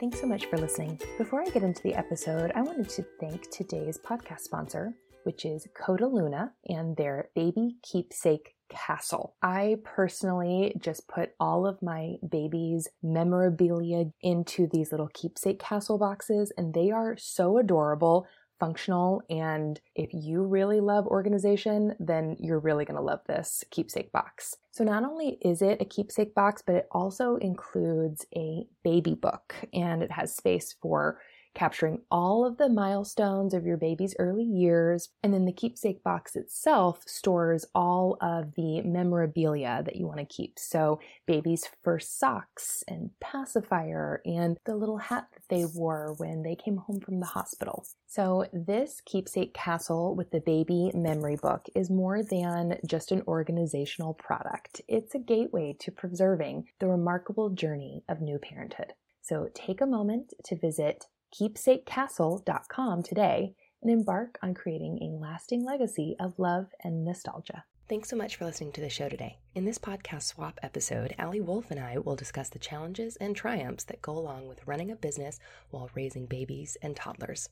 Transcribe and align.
Thanks 0.00 0.18
so 0.18 0.26
much 0.26 0.46
for 0.46 0.56
listening. 0.56 0.98
Before 1.18 1.42
I 1.42 1.50
get 1.50 1.62
into 1.62 1.82
the 1.82 1.92
episode, 1.92 2.52
I 2.54 2.62
wanted 2.62 2.88
to 2.88 3.04
thank 3.20 3.50
today's 3.50 3.98
podcast 3.98 4.40
sponsor, 4.40 4.94
which 5.24 5.44
is 5.44 5.68
Coda 5.78 6.06
Luna 6.06 6.54
and 6.66 6.96
their 6.96 7.28
baby 7.34 7.76
keepsake 7.82 8.54
castle. 8.70 9.34
I 9.42 9.76
personally 9.84 10.74
just 10.78 11.06
put 11.06 11.32
all 11.38 11.66
of 11.66 11.82
my 11.82 12.14
baby's 12.26 12.88
memorabilia 13.02 14.06
into 14.22 14.66
these 14.72 14.90
little 14.90 15.10
keepsake 15.12 15.58
castle 15.58 15.98
boxes, 15.98 16.50
and 16.56 16.72
they 16.72 16.90
are 16.90 17.18
so 17.18 17.58
adorable 17.58 18.26
functional. 18.60 19.22
And 19.28 19.80
if 19.96 20.10
you 20.12 20.42
really 20.42 20.80
love 20.80 21.06
organization, 21.06 21.96
then 21.98 22.36
you're 22.38 22.60
really 22.60 22.84
going 22.84 22.96
to 22.96 23.02
love 23.02 23.20
this 23.26 23.64
keepsake 23.70 24.12
box. 24.12 24.56
So, 24.70 24.84
not 24.84 25.02
only 25.02 25.38
is 25.40 25.62
it 25.62 25.80
a 25.80 25.84
keepsake 25.84 26.34
box, 26.34 26.62
but 26.64 26.76
it 26.76 26.86
also 26.92 27.36
includes 27.36 28.26
a 28.36 28.66
baby 28.84 29.14
book 29.14 29.54
and 29.74 30.02
it 30.02 30.12
has 30.12 30.36
space 30.36 30.76
for 30.80 31.18
capturing 31.54 32.00
all 32.10 32.46
of 32.46 32.56
the 32.56 32.68
milestones 32.68 33.54
of 33.54 33.66
your 33.66 33.76
baby's 33.76 34.14
early 34.18 34.44
years. 34.44 35.08
And 35.22 35.32
then 35.32 35.44
the 35.44 35.52
keepsake 35.52 36.02
box 36.02 36.36
itself 36.36 37.02
stores 37.06 37.66
all 37.74 38.16
of 38.20 38.54
the 38.54 38.82
memorabilia 38.82 39.82
that 39.84 39.96
you 39.96 40.06
want 40.06 40.18
to 40.18 40.24
keep. 40.24 40.58
So, 40.58 41.00
baby's 41.26 41.68
first 41.82 42.18
socks 42.18 42.84
and 42.88 43.10
pacifier 43.20 44.22
and 44.24 44.58
the 44.64 44.76
little 44.76 44.98
hat 44.98 45.28
that 45.32 45.42
they 45.48 45.64
wore 45.64 46.14
when 46.18 46.42
they 46.42 46.54
came 46.54 46.76
home 46.76 47.00
from 47.00 47.20
the 47.20 47.26
hospital. 47.26 47.84
So, 48.06 48.46
this 48.52 49.00
keepsake 49.04 49.54
castle 49.54 50.14
with 50.14 50.30
the 50.30 50.40
baby 50.40 50.90
memory 50.94 51.36
book 51.36 51.66
is 51.74 51.90
more 51.90 52.22
than 52.22 52.78
just 52.86 53.12
an 53.12 53.22
organizational 53.26 54.14
product. 54.14 54.80
It's 54.88 55.14
a 55.14 55.18
gateway 55.18 55.76
to 55.80 55.90
preserving 55.90 56.68
the 56.78 56.88
remarkable 56.88 57.50
journey 57.50 58.02
of 58.08 58.20
new 58.20 58.38
parenthood. 58.38 58.94
So 59.22 59.48
take 59.54 59.80
a 59.80 59.86
moment 59.86 60.34
to 60.44 60.56
visit 60.56 61.04
keepsakecastle.com 61.34 63.02
today 63.02 63.54
and 63.82 63.90
embark 63.90 64.38
on 64.42 64.54
creating 64.54 64.98
a 65.02 65.18
lasting 65.20 65.64
legacy 65.64 66.16
of 66.20 66.38
love 66.38 66.66
and 66.82 67.04
nostalgia. 67.04 67.64
Thanks 67.90 68.08
so 68.08 68.14
much 68.14 68.36
for 68.36 68.44
listening 68.44 68.70
to 68.74 68.80
the 68.80 68.88
show 68.88 69.08
today. 69.08 69.38
In 69.56 69.64
this 69.64 69.76
podcast 69.76 70.22
swap 70.22 70.60
episode, 70.62 71.12
Allie 71.18 71.40
Wolf 71.40 71.72
and 71.72 71.80
I 71.80 71.98
will 71.98 72.14
discuss 72.14 72.48
the 72.48 72.60
challenges 72.60 73.16
and 73.16 73.34
triumphs 73.34 73.82
that 73.82 74.00
go 74.00 74.12
along 74.12 74.46
with 74.46 74.64
running 74.64 74.92
a 74.92 74.94
business 74.94 75.40
while 75.70 75.90
raising 75.96 76.26
babies 76.26 76.76
and 76.82 76.94
toddlers. 76.94 77.48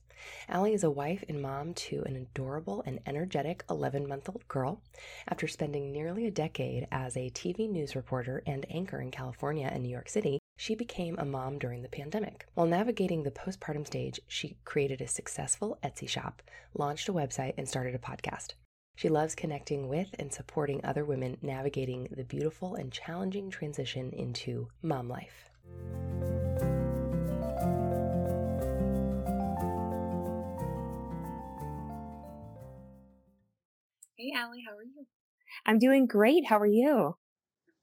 Allie 0.47 0.73
is 0.73 0.85
a 0.85 0.89
wife 0.89 1.25
and 1.27 1.41
mom 1.41 1.73
to 1.73 2.03
an 2.05 2.15
adorable 2.15 2.81
and 2.85 3.01
energetic 3.05 3.65
11 3.69 4.07
month 4.07 4.29
old 4.29 4.47
girl. 4.47 4.81
After 5.27 5.45
spending 5.45 5.91
nearly 5.91 6.25
a 6.25 6.31
decade 6.31 6.87
as 6.89 7.17
a 7.17 7.31
TV 7.31 7.69
news 7.69 7.93
reporter 7.93 8.41
and 8.45 8.65
anchor 8.69 9.01
in 9.01 9.11
California 9.11 9.69
and 9.69 9.83
New 9.83 9.89
York 9.89 10.07
City, 10.07 10.38
she 10.59 10.75
became 10.75 11.17
a 11.17 11.23
mom 11.23 11.57
during 11.57 11.83
the 11.83 11.87
pandemic. 11.87 12.45
While 12.53 12.67
navigating 12.67 13.23
the 13.23 13.31
postpartum 13.31 13.87
stage, 13.87 14.19
she 14.27 14.57
created 14.65 14.99
a 14.99 15.07
successful 15.07 15.79
Etsy 15.81 16.09
shop, 16.09 16.41
launched 16.73 17.07
a 17.07 17.13
website, 17.13 17.53
and 17.57 17.65
started 17.65 17.95
a 17.95 17.97
podcast. 17.97 18.55
She 18.97 19.07
loves 19.07 19.35
connecting 19.35 19.87
with 19.87 20.09
and 20.19 20.33
supporting 20.33 20.83
other 20.83 21.05
women 21.05 21.37
navigating 21.41 22.09
the 22.11 22.25
beautiful 22.25 22.75
and 22.75 22.91
challenging 22.91 23.49
transition 23.49 24.11
into 24.11 24.67
mom 24.81 25.07
life. 25.07 25.49
Hey, 34.17 34.33
Allie, 34.35 34.65
how 34.67 34.75
are 34.75 34.83
you? 34.83 35.05
I'm 35.65 35.79
doing 35.79 36.05
great. 36.05 36.47
How 36.47 36.59
are 36.59 36.67
you? 36.67 37.15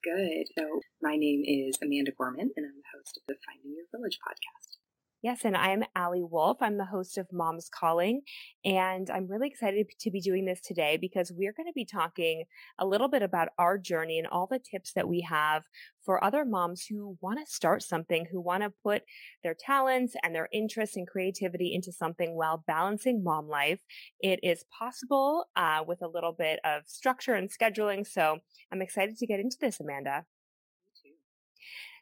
Good. 0.07 0.47
So, 0.57 0.83
my 1.03 1.17
name 1.17 1.43
is 1.45 1.79
Amanda 1.83 2.13
Gorman, 2.17 2.53
and 2.57 2.65
I'm 2.65 2.79
the 2.79 2.97
host 2.97 3.17
of 3.17 3.25
the 3.27 3.35
Finding 3.45 3.75
Your 3.75 3.87
Village 3.91 4.21
podcast. 4.23 4.76
Yes, 5.23 5.45
and 5.45 5.57
I'm 5.57 5.83
Allie 5.97 6.23
Wolf. 6.23 6.59
I'm 6.61 6.77
the 6.77 6.85
host 6.85 7.19
of 7.19 7.27
Mom's 7.33 7.69
Calling, 7.69 8.21
and 8.65 9.11
I'm 9.11 9.27
really 9.27 9.49
excited 9.49 9.87
to 9.99 10.11
be 10.11 10.21
doing 10.21 10.45
this 10.45 10.61
today 10.61 10.99
because 10.99 11.33
we're 11.33 11.55
going 11.55 11.67
to 11.67 11.73
be 11.75 11.87
talking 11.87 12.45
a 12.79 12.87
little 12.87 13.09
bit 13.09 13.23
about 13.23 13.49
our 13.59 13.77
journey 13.77 14.19
and 14.19 14.29
all 14.29 14.47
the 14.47 14.61
tips 14.61 14.93
that 14.93 15.09
we 15.09 15.23
have 15.23 15.65
for 16.05 16.23
other 16.23 16.45
moms 16.45 16.85
who 16.87 17.17
want 17.21 17.41
to 17.45 17.53
start 17.53 17.83
something, 17.83 18.27
who 18.31 18.41
want 18.41 18.63
to 18.63 18.73
put 18.85 19.03
their 19.43 19.57
talents 19.59 20.15
and 20.23 20.35
their 20.35 20.49
interests 20.53 20.97
and 20.97 21.09
creativity 21.09 21.75
into 21.75 21.91
something 21.93 22.37
while 22.37 22.63
balancing 22.67 23.25
mom 23.25 23.49
life. 23.49 23.81
It 24.21 24.39
is 24.43 24.65
possible 24.79 25.47
uh, 25.57 25.83
with 25.85 26.03
a 26.03 26.09
little 26.09 26.33
bit 26.33 26.61
of 26.63 26.83
structure 26.87 27.35
and 27.35 27.51
scheduling. 27.51 28.07
So 28.07 28.39
I'm 28.71 28.83
excited 28.83 29.17
to 29.17 29.27
get 29.27 29.41
into 29.41 29.57
this, 29.61 29.81
Amanda. 29.81 30.25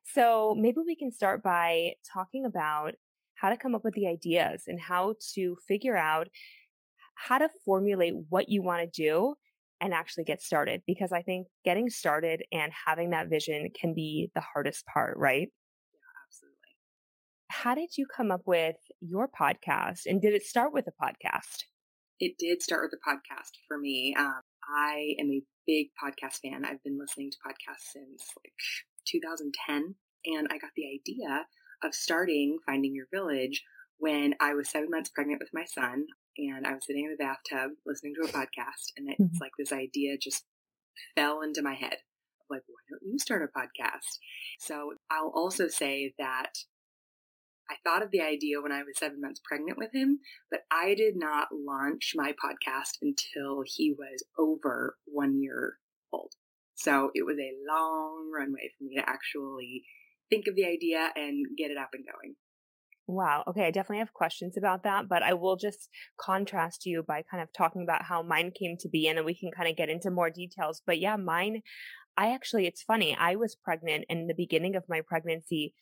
So 0.04 0.54
maybe 0.54 0.78
we 0.84 0.96
can 0.96 1.10
start 1.10 1.42
by 1.42 1.94
talking 2.12 2.44
about 2.44 2.94
how 3.44 3.50
to 3.50 3.58
come 3.58 3.74
up 3.74 3.84
with 3.84 3.92
the 3.92 4.06
ideas 4.06 4.62
and 4.68 4.80
how 4.80 5.14
to 5.34 5.54
figure 5.68 5.98
out 5.98 6.28
how 7.14 7.36
to 7.36 7.46
formulate 7.66 8.14
what 8.30 8.48
you 8.48 8.62
want 8.62 8.80
to 8.80 9.02
do 9.02 9.34
and 9.82 9.92
actually 9.92 10.24
get 10.24 10.40
started 10.40 10.80
because 10.86 11.12
I 11.12 11.20
think 11.20 11.48
getting 11.62 11.90
started 11.90 12.42
and 12.50 12.72
having 12.86 13.10
that 13.10 13.28
vision 13.28 13.68
can 13.78 13.92
be 13.92 14.30
the 14.34 14.40
hardest 14.40 14.86
part, 14.86 15.18
right? 15.18 15.48
Yeah, 15.92 16.22
absolutely. 16.26 16.56
How 17.48 17.74
did 17.74 17.98
you 17.98 18.06
come 18.06 18.30
up 18.30 18.40
with 18.46 18.76
your 19.02 19.28
podcast 19.28 20.06
and 20.06 20.22
did 20.22 20.32
it 20.32 20.44
start 20.44 20.72
with 20.72 20.86
a 20.86 21.04
podcast? 21.04 21.64
It 22.20 22.38
did 22.38 22.62
start 22.62 22.80
with 22.84 22.98
a 22.98 23.10
podcast 23.10 23.50
for 23.68 23.76
me. 23.76 24.14
Um, 24.18 24.40
I 24.74 25.16
am 25.20 25.30
a 25.30 25.42
big 25.66 25.88
podcast 26.02 26.38
fan. 26.40 26.64
I've 26.64 26.82
been 26.82 26.98
listening 26.98 27.30
to 27.30 27.36
podcasts 27.46 27.92
since 27.92 28.24
like 28.42 28.54
2010 29.06 29.94
and 30.24 30.48
I 30.50 30.56
got 30.56 30.70
the 30.76 30.86
idea 30.86 31.44
of 31.84 31.94
starting 31.94 32.58
Finding 32.66 32.94
Your 32.94 33.06
Village 33.12 33.62
when 33.98 34.34
I 34.40 34.54
was 34.54 34.70
seven 34.70 34.90
months 34.90 35.10
pregnant 35.10 35.40
with 35.40 35.50
my 35.52 35.64
son 35.64 36.06
and 36.38 36.66
I 36.66 36.74
was 36.74 36.84
sitting 36.86 37.04
in 37.04 37.10
the 37.10 37.22
bathtub 37.22 37.72
listening 37.86 38.14
to 38.14 38.28
a 38.28 38.32
podcast 38.32 38.92
and 38.96 39.08
it's 39.08 39.20
mm-hmm. 39.20 39.36
like 39.40 39.52
this 39.58 39.72
idea 39.72 40.16
just 40.20 40.44
fell 41.16 41.42
into 41.42 41.62
my 41.62 41.74
head 41.74 41.96
like 42.50 42.62
why 42.66 42.80
don't 42.90 43.10
you 43.10 43.18
start 43.18 43.42
a 43.42 43.58
podcast 43.58 44.18
so 44.58 44.92
i'll 45.10 45.32
also 45.34 45.68
say 45.68 46.12
that 46.18 46.52
i 47.70 47.74
thought 47.84 48.02
of 48.02 48.10
the 48.10 48.20
idea 48.20 48.60
when 48.60 48.72
i 48.72 48.82
was 48.82 48.98
seven 48.98 49.20
months 49.20 49.40
pregnant 49.44 49.78
with 49.78 49.92
him 49.94 50.18
but 50.50 50.60
i 50.70 50.94
did 50.94 51.16
not 51.16 51.48
launch 51.52 52.12
my 52.14 52.32
podcast 52.32 52.98
until 53.02 53.62
he 53.64 53.94
was 53.96 54.22
over 54.38 54.96
one 55.06 55.40
year 55.40 55.78
old 56.12 56.32
so 56.74 57.10
it 57.14 57.24
was 57.24 57.38
a 57.38 57.72
long 57.72 58.30
runway 58.36 58.70
for 58.76 58.84
me 58.84 58.96
to 58.96 59.08
actually 59.08 59.84
think 60.34 60.46
of 60.48 60.56
the 60.56 60.66
idea 60.66 61.10
and 61.14 61.46
get 61.56 61.70
it 61.70 61.76
up 61.76 61.90
and 61.92 62.04
going. 62.04 62.34
Wow. 63.06 63.44
Okay. 63.46 63.66
I 63.66 63.70
definitely 63.70 63.98
have 63.98 64.14
questions 64.14 64.56
about 64.56 64.82
that, 64.84 65.08
but 65.08 65.22
I 65.22 65.34
will 65.34 65.56
just 65.56 65.90
contrast 66.18 66.86
you 66.86 67.02
by 67.06 67.22
kind 67.30 67.42
of 67.42 67.52
talking 67.52 67.82
about 67.82 68.04
how 68.04 68.22
mine 68.22 68.50
came 68.58 68.76
to 68.80 68.88
be 68.88 69.08
and 69.08 69.18
then 69.18 69.26
we 69.26 69.34
can 69.34 69.50
kind 69.50 69.68
of 69.68 69.76
get 69.76 69.90
into 69.90 70.10
more 70.10 70.30
details. 70.30 70.80
But 70.86 70.98
yeah, 70.98 71.16
mine, 71.16 71.60
I 72.16 72.32
actually, 72.32 72.66
it's 72.66 72.82
funny. 72.82 73.14
I 73.18 73.36
was 73.36 73.56
pregnant 73.62 74.06
in 74.08 74.26
the 74.26 74.34
beginning 74.34 74.74
of 74.74 74.84
my 74.88 75.02
pregnancy, 75.06 75.74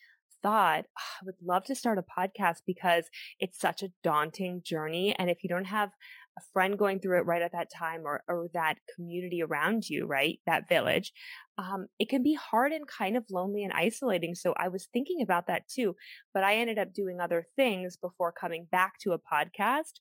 thought 0.43 0.85
oh, 0.85 1.01
I 1.21 1.25
would 1.25 1.35
love 1.43 1.63
to 1.65 1.75
start 1.75 1.97
a 1.97 2.03
podcast 2.03 2.57
because 2.67 3.05
it's 3.39 3.59
such 3.59 3.81
a 3.81 3.89
daunting 4.03 4.61
journey. 4.63 5.15
And 5.17 5.29
if 5.29 5.43
you 5.43 5.49
don't 5.49 5.65
have 5.65 5.89
a 6.37 6.41
friend 6.51 6.77
going 6.77 6.99
through 6.99 7.19
it 7.19 7.25
right 7.25 7.41
at 7.41 7.51
that 7.51 7.71
time 7.71 8.01
or, 8.05 8.23
or 8.27 8.47
that 8.53 8.75
community 8.95 9.41
around 9.41 9.87
you, 9.87 10.05
right? 10.05 10.39
That 10.45 10.67
village, 10.67 11.13
um, 11.57 11.87
it 11.99 12.09
can 12.09 12.23
be 12.23 12.33
hard 12.33 12.71
and 12.71 12.87
kind 12.87 13.15
of 13.15 13.23
lonely 13.31 13.63
and 13.63 13.73
isolating. 13.73 14.35
So 14.35 14.53
I 14.57 14.67
was 14.67 14.87
thinking 14.91 15.21
about 15.21 15.47
that 15.47 15.67
too, 15.67 15.95
but 16.33 16.43
I 16.43 16.55
ended 16.55 16.79
up 16.79 16.93
doing 16.93 17.19
other 17.19 17.45
things 17.55 17.97
before 17.97 18.31
coming 18.31 18.67
back 18.71 18.93
to 19.01 19.13
a 19.13 19.19
podcast. 19.19 19.93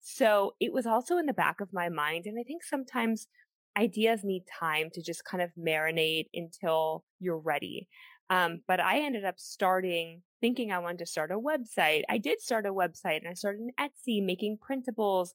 So 0.00 0.54
it 0.60 0.72
was 0.72 0.86
also 0.86 1.18
in 1.18 1.26
the 1.26 1.32
back 1.32 1.60
of 1.60 1.72
my 1.72 1.88
mind. 1.88 2.26
And 2.26 2.38
I 2.38 2.42
think 2.42 2.64
sometimes 2.64 3.28
ideas 3.76 4.20
need 4.24 4.44
time 4.58 4.88
to 4.94 5.02
just 5.02 5.24
kind 5.24 5.42
of 5.42 5.50
marinate 5.58 6.26
until 6.34 7.04
you're 7.20 7.38
ready. 7.38 7.88
Um, 8.28 8.60
but 8.66 8.80
I 8.80 9.00
ended 9.00 9.24
up 9.24 9.38
starting 9.38 10.22
thinking 10.40 10.72
I 10.72 10.78
wanted 10.78 10.98
to 10.98 11.06
start 11.06 11.30
a 11.30 11.38
website. 11.38 12.02
I 12.08 12.18
did 12.18 12.40
start 12.40 12.66
a 12.66 12.72
website 12.72 13.18
and 13.18 13.28
I 13.28 13.34
started 13.34 13.60
an 13.60 13.70
Etsy 13.80 14.24
making 14.24 14.58
printables 14.58 15.30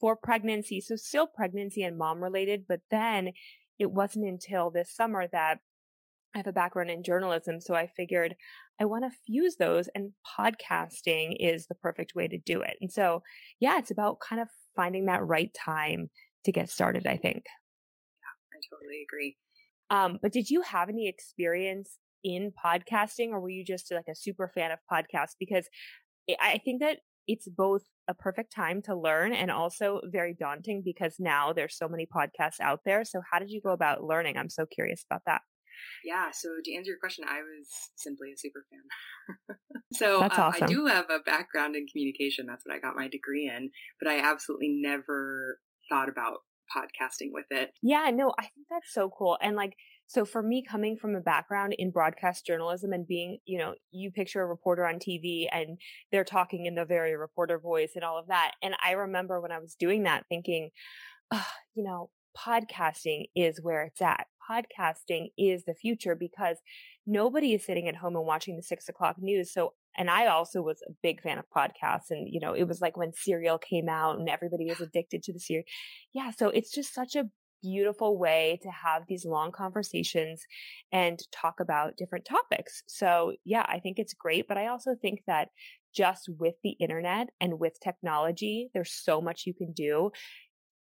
for 0.00 0.16
pregnancy. 0.16 0.80
So 0.80 0.96
still 0.96 1.26
pregnancy 1.26 1.82
and 1.82 1.96
mom 1.96 2.22
related, 2.22 2.64
but 2.68 2.80
then 2.90 3.32
it 3.78 3.90
wasn't 3.90 4.26
until 4.26 4.70
this 4.70 4.94
summer 4.94 5.26
that 5.32 5.58
I 6.34 6.38
have 6.38 6.46
a 6.46 6.52
background 6.52 6.90
in 6.90 7.02
journalism. 7.02 7.60
So 7.60 7.74
I 7.74 7.86
figured 7.86 8.34
I 8.80 8.84
want 8.84 9.04
to 9.04 9.18
fuse 9.24 9.56
those 9.56 9.88
and 9.94 10.12
podcasting 10.38 11.36
is 11.38 11.66
the 11.66 11.76
perfect 11.76 12.14
way 12.14 12.26
to 12.28 12.38
do 12.38 12.60
it. 12.60 12.76
And 12.80 12.90
so, 12.90 13.22
yeah, 13.60 13.78
it's 13.78 13.92
about 13.92 14.20
kind 14.20 14.42
of 14.42 14.48
finding 14.74 15.06
that 15.06 15.24
right 15.24 15.54
time 15.54 16.10
to 16.44 16.52
get 16.52 16.70
started, 16.70 17.06
I 17.06 17.16
think. 17.16 17.44
Yeah, 18.20 18.58
I 18.58 18.76
totally 18.76 19.02
agree. 19.02 19.36
Um, 19.90 20.18
but 20.20 20.32
did 20.32 20.50
you 20.50 20.62
have 20.62 20.88
any 20.88 21.08
experience 21.08 21.98
in 22.24 22.52
podcasting 22.64 23.28
or 23.28 23.40
were 23.40 23.50
you 23.50 23.64
just 23.64 23.92
like 23.92 24.08
a 24.10 24.14
super 24.14 24.48
fan 24.48 24.70
of 24.70 24.78
podcasts? 24.90 25.34
Because 25.38 25.68
I 26.40 26.58
think 26.64 26.80
that 26.80 26.98
it's 27.28 27.48
both 27.48 27.82
a 28.08 28.14
perfect 28.14 28.52
time 28.52 28.82
to 28.82 28.96
learn 28.96 29.32
and 29.32 29.50
also 29.50 30.00
very 30.04 30.34
daunting 30.34 30.82
because 30.84 31.16
now 31.18 31.52
there's 31.52 31.76
so 31.76 31.88
many 31.88 32.06
podcasts 32.06 32.60
out 32.60 32.80
there. 32.84 33.04
So 33.04 33.20
how 33.30 33.38
did 33.38 33.50
you 33.50 33.60
go 33.62 33.70
about 33.70 34.04
learning? 34.04 34.36
I'm 34.36 34.50
so 34.50 34.66
curious 34.66 35.04
about 35.08 35.22
that. 35.26 35.40
Yeah. 36.04 36.30
So 36.32 36.48
to 36.64 36.74
answer 36.74 36.90
your 36.90 36.98
question, 36.98 37.24
I 37.28 37.40
was 37.40 37.68
simply 37.96 38.32
a 38.32 38.38
super 38.38 38.64
fan. 38.70 39.56
so 39.94 40.22
uh, 40.22 40.28
awesome. 40.30 40.64
I 40.64 40.66
do 40.66 40.86
have 40.86 41.06
a 41.10 41.20
background 41.20 41.76
in 41.76 41.86
communication. 41.86 42.46
That's 42.46 42.64
what 42.64 42.74
I 42.74 42.78
got 42.78 42.96
my 42.96 43.08
degree 43.08 43.50
in, 43.54 43.70
but 44.00 44.10
I 44.10 44.20
absolutely 44.20 44.80
never 44.80 45.58
thought 45.90 46.08
about 46.08 46.38
podcasting 46.74 47.30
with 47.32 47.46
it. 47.50 47.72
Yeah, 47.82 48.10
no, 48.12 48.32
I 48.38 48.42
think 48.42 48.66
that's 48.70 48.92
so 48.92 49.10
cool. 49.16 49.38
And 49.40 49.56
like, 49.56 49.76
so 50.06 50.24
for 50.24 50.42
me, 50.42 50.62
coming 50.62 50.96
from 50.96 51.14
a 51.14 51.20
background 51.20 51.74
in 51.78 51.90
broadcast 51.90 52.46
journalism 52.46 52.92
and 52.92 53.06
being, 53.06 53.38
you 53.46 53.58
know, 53.58 53.74
you 53.90 54.10
picture 54.10 54.42
a 54.42 54.46
reporter 54.46 54.86
on 54.86 54.96
TV 54.96 55.46
and 55.50 55.78
they're 56.12 56.24
talking 56.24 56.66
in 56.66 56.74
the 56.74 56.84
very 56.84 57.16
reporter 57.16 57.58
voice 57.58 57.92
and 57.94 58.04
all 58.04 58.18
of 58.18 58.26
that. 58.26 58.52
And 58.62 58.74
I 58.84 58.92
remember 58.92 59.40
when 59.40 59.52
I 59.52 59.58
was 59.58 59.74
doing 59.74 60.02
that 60.02 60.26
thinking, 60.28 60.70
oh, 61.30 61.46
you 61.74 61.84
know, 61.84 62.10
podcasting 62.36 63.24
is 63.34 63.62
where 63.62 63.82
it's 63.84 64.02
at. 64.02 64.26
Podcasting 64.50 65.28
is 65.38 65.64
the 65.64 65.74
future 65.74 66.14
because 66.14 66.58
nobody 67.06 67.54
is 67.54 67.64
sitting 67.64 67.88
at 67.88 67.96
home 67.96 68.16
and 68.16 68.26
watching 68.26 68.56
the 68.56 68.62
six 68.62 68.88
o'clock 68.88 69.16
news. 69.18 69.52
So, 69.52 69.72
and 69.96 70.10
I 70.10 70.26
also 70.26 70.62
was 70.62 70.82
a 70.88 70.92
big 71.02 71.22
fan 71.22 71.38
of 71.38 71.44
podcasts. 71.54 72.10
And, 72.10 72.28
you 72.30 72.40
know, 72.40 72.54
it 72.54 72.64
was 72.64 72.80
like 72.80 72.96
when 72.96 73.12
Serial 73.12 73.58
came 73.58 73.88
out 73.88 74.18
and 74.18 74.28
everybody 74.28 74.66
was 74.66 74.80
addicted 74.80 75.22
to 75.24 75.32
the 75.32 75.40
series. 75.40 75.64
Yeah. 76.12 76.30
So 76.30 76.48
it's 76.48 76.72
just 76.72 76.94
such 76.94 77.14
a 77.16 77.28
beautiful 77.62 78.18
way 78.18 78.58
to 78.62 78.70
have 78.70 79.04
these 79.08 79.24
long 79.24 79.50
conversations 79.50 80.42
and 80.92 81.18
talk 81.32 81.60
about 81.60 81.96
different 81.96 82.26
topics. 82.26 82.82
So, 82.86 83.32
yeah, 83.44 83.64
I 83.66 83.78
think 83.78 83.98
it's 83.98 84.12
great. 84.12 84.46
But 84.46 84.58
I 84.58 84.66
also 84.66 84.94
think 85.00 85.20
that 85.26 85.48
just 85.94 86.28
with 86.38 86.54
the 86.62 86.72
internet 86.72 87.28
and 87.40 87.58
with 87.58 87.78
technology, 87.82 88.68
there's 88.74 88.92
so 88.92 89.20
much 89.20 89.44
you 89.46 89.54
can 89.54 89.72
do 89.72 90.10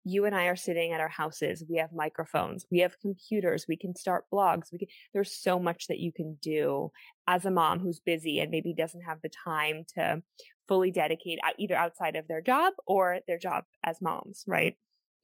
you 0.04 0.26
and 0.26 0.36
I 0.36 0.46
are 0.46 0.56
sitting 0.56 0.92
at 0.92 1.00
our 1.00 1.10
houses. 1.10 1.64
We 1.70 1.78
have 1.78 1.94
microphones. 1.94 2.66
We 2.70 2.80
have 2.80 3.00
computers. 3.00 3.66
We 3.68 3.78
can 3.78 3.96
start 3.96 4.26
blogs. 4.32 4.72
We 4.72 4.80
can, 4.80 4.88
there's 5.14 5.32
so 5.32 5.60
much 5.60 5.88
that 5.88 6.00
you 6.00 6.12
can 6.12 6.38
do 6.42 6.92
as 7.28 7.46
a 7.46 7.52
mom 7.52 7.80
who's 7.80 8.00
busy 8.00 8.40
and 8.40 8.52
maybe 8.52 8.74
doesn't 8.74 9.02
have 9.02 9.22
the 9.22 9.30
time 9.30 9.86
to 9.96 10.22
fully 10.68 10.92
dedicate 10.92 11.40
either 11.58 11.76
outside 11.76 12.16
of 12.16 12.28
their 12.28 12.42
job 12.42 12.74
or 12.86 13.20
their 13.28 13.38
job 13.38 13.64
as 13.84 14.02
moms, 14.02 14.44
right? 14.48 14.76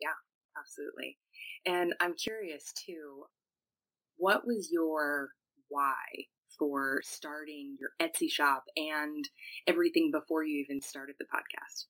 Yeah, 0.02 0.10
absolutely. 0.58 1.18
And 1.66 1.94
I'm 2.00 2.16
curious 2.16 2.72
too, 2.74 3.26
what 4.18 4.46
was 4.46 4.70
your 4.72 5.30
why 5.70 5.96
for 6.58 7.02
starting 7.04 7.78
your 7.80 7.92
Etsy 8.02 8.30
shop 8.30 8.64
and 8.76 9.28
everything 9.68 10.12
before 10.12 10.44
you 10.44 10.64
even 10.64 10.82
started 10.82 11.16
the 11.20 11.26
podcast? 11.26 11.86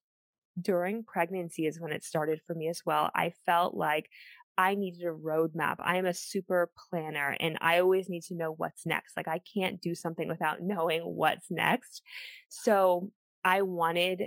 During 0.61 1.03
pregnancy 1.03 1.65
is 1.65 1.79
when 1.79 1.91
it 1.91 2.03
started 2.03 2.41
for 2.45 2.53
me 2.53 2.67
as 2.67 2.81
well. 2.85 3.09
I 3.15 3.33
felt 3.45 3.75
like 3.75 4.09
I 4.57 4.75
needed 4.75 5.03
a 5.03 5.13
roadmap. 5.13 5.77
I 5.79 5.97
am 5.97 6.05
a 6.05 6.13
super 6.13 6.69
planner 6.89 7.37
and 7.39 7.57
I 7.61 7.79
always 7.79 8.09
need 8.09 8.23
to 8.23 8.35
know 8.35 8.51
what's 8.51 8.85
next. 8.85 9.15
Like 9.15 9.27
I 9.27 9.39
can't 9.53 9.81
do 9.81 9.95
something 9.95 10.27
without 10.27 10.61
knowing 10.61 11.01
what's 11.01 11.49
next. 11.49 12.01
So 12.49 13.11
I 13.45 13.61
wanted 13.61 14.23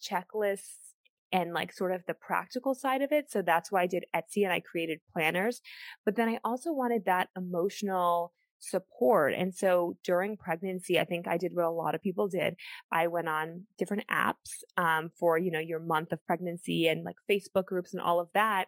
checklists 0.00 0.92
and 1.32 1.52
like 1.52 1.72
sort 1.72 1.92
of 1.92 2.04
the 2.06 2.14
practical 2.14 2.74
side 2.74 3.02
of 3.02 3.10
it. 3.10 3.30
So 3.30 3.42
that's 3.42 3.72
why 3.72 3.82
I 3.82 3.86
did 3.86 4.04
Etsy 4.14 4.44
and 4.44 4.52
I 4.52 4.60
created 4.60 5.00
planners. 5.12 5.60
But 6.04 6.14
then 6.14 6.28
I 6.28 6.38
also 6.44 6.72
wanted 6.72 7.06
that 7.06 7.30
emotional 7.36 8.32
support. 8.62 9.34
And 9.34 9.54
so 9.54 9.96
during 10.04 10.36
pregnancy, 10.36 10.98
I 10.98 11.04
think 11.04 11.26
I 11.26 11.36
did 11.36 11.52
what 11.54 11.64
a 11.64 11.70
lot 11.70 11.94
of 11.94 12.02
people 12.02 12.28
did. 12.28 12.54
I 12.90 13.08
went 13.08 13.28
on 13.28 13.64
different 13.76 14.04
apps 14.08 14.62
um, 14.76 15.10
for, 15.18 15.36
you 15.36 15.50
know, 15.50 15.58
your 15.58 15.80
month 15.80 16.12
of 16.12 16.24
pregnancy 16.26 16.86
and 16.86 17.04
like 17.04 17.16
Facebook 17.30 17.66
groups 17.66 17.92
and 17.92 18.00
all 18.00 18.20
of 18.20 18.28
that. 18.34 18.66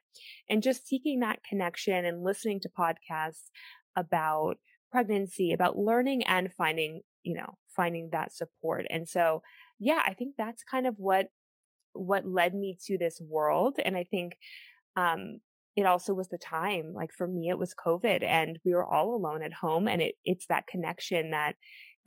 And 0.50 0.62
just 0.62 0.86
seeking 0.86 1.20
that 1.20 1.44
connection 1.48 2.04
and 2.04 2.24
listening 2.24 2.60
to 2.60 2.68
podcasts 2.68 3.50
about 3.96 4.56
pregnancy, 4.90 5.52
about 5.52 5.78
learning 5.78 6.24
and 6.24 6.52
finding, 6.52 7.02
you 7.22 7.34
know, 7.34 7.56
finding 7.74 8.10
that 8.10 8.32
support. 8.32 8.86
And 8.90 9.08
so, 9.08 9.42
yeah, 9.78 10.02
I 10.04 10.14
think 10.14 10.34
that's 10.36 10.64
kind 10.64 10.86
of 10.86 10.96
what, 10.98 11.28
what 11.92 12.26
led 12.26 12.54
me 12.54 12.76
to 12.86 12.98
this 12.98 13.20
world. 13.20 13.76
And 13.84 13.96
I 13.96 14.04
think, 14.04 14.36
um, 14.96 15.40
it 15.76 15.86
also 15.86 16.14
was 16.14 16.28
the 16.28 16.38
time 16.38 16.92
like 16.94 17.12
for 17.12 17.26
me 17.26 17.48
it 17.48 17.58
was 17.58 17.74
covid 17.74 18.22
and 18.22 18.58
we 18.64 18.72
were 18.72 18.84
all 18.84 19.14
alone 19.14 19.42
at 19.42 19.52
home 19.52 19.88
and 19.88 20.00
it 20.00 20.14
it's 20.24 20.46
that 20.46 20.66
connection 20.66 21.32
that 21.32 21.56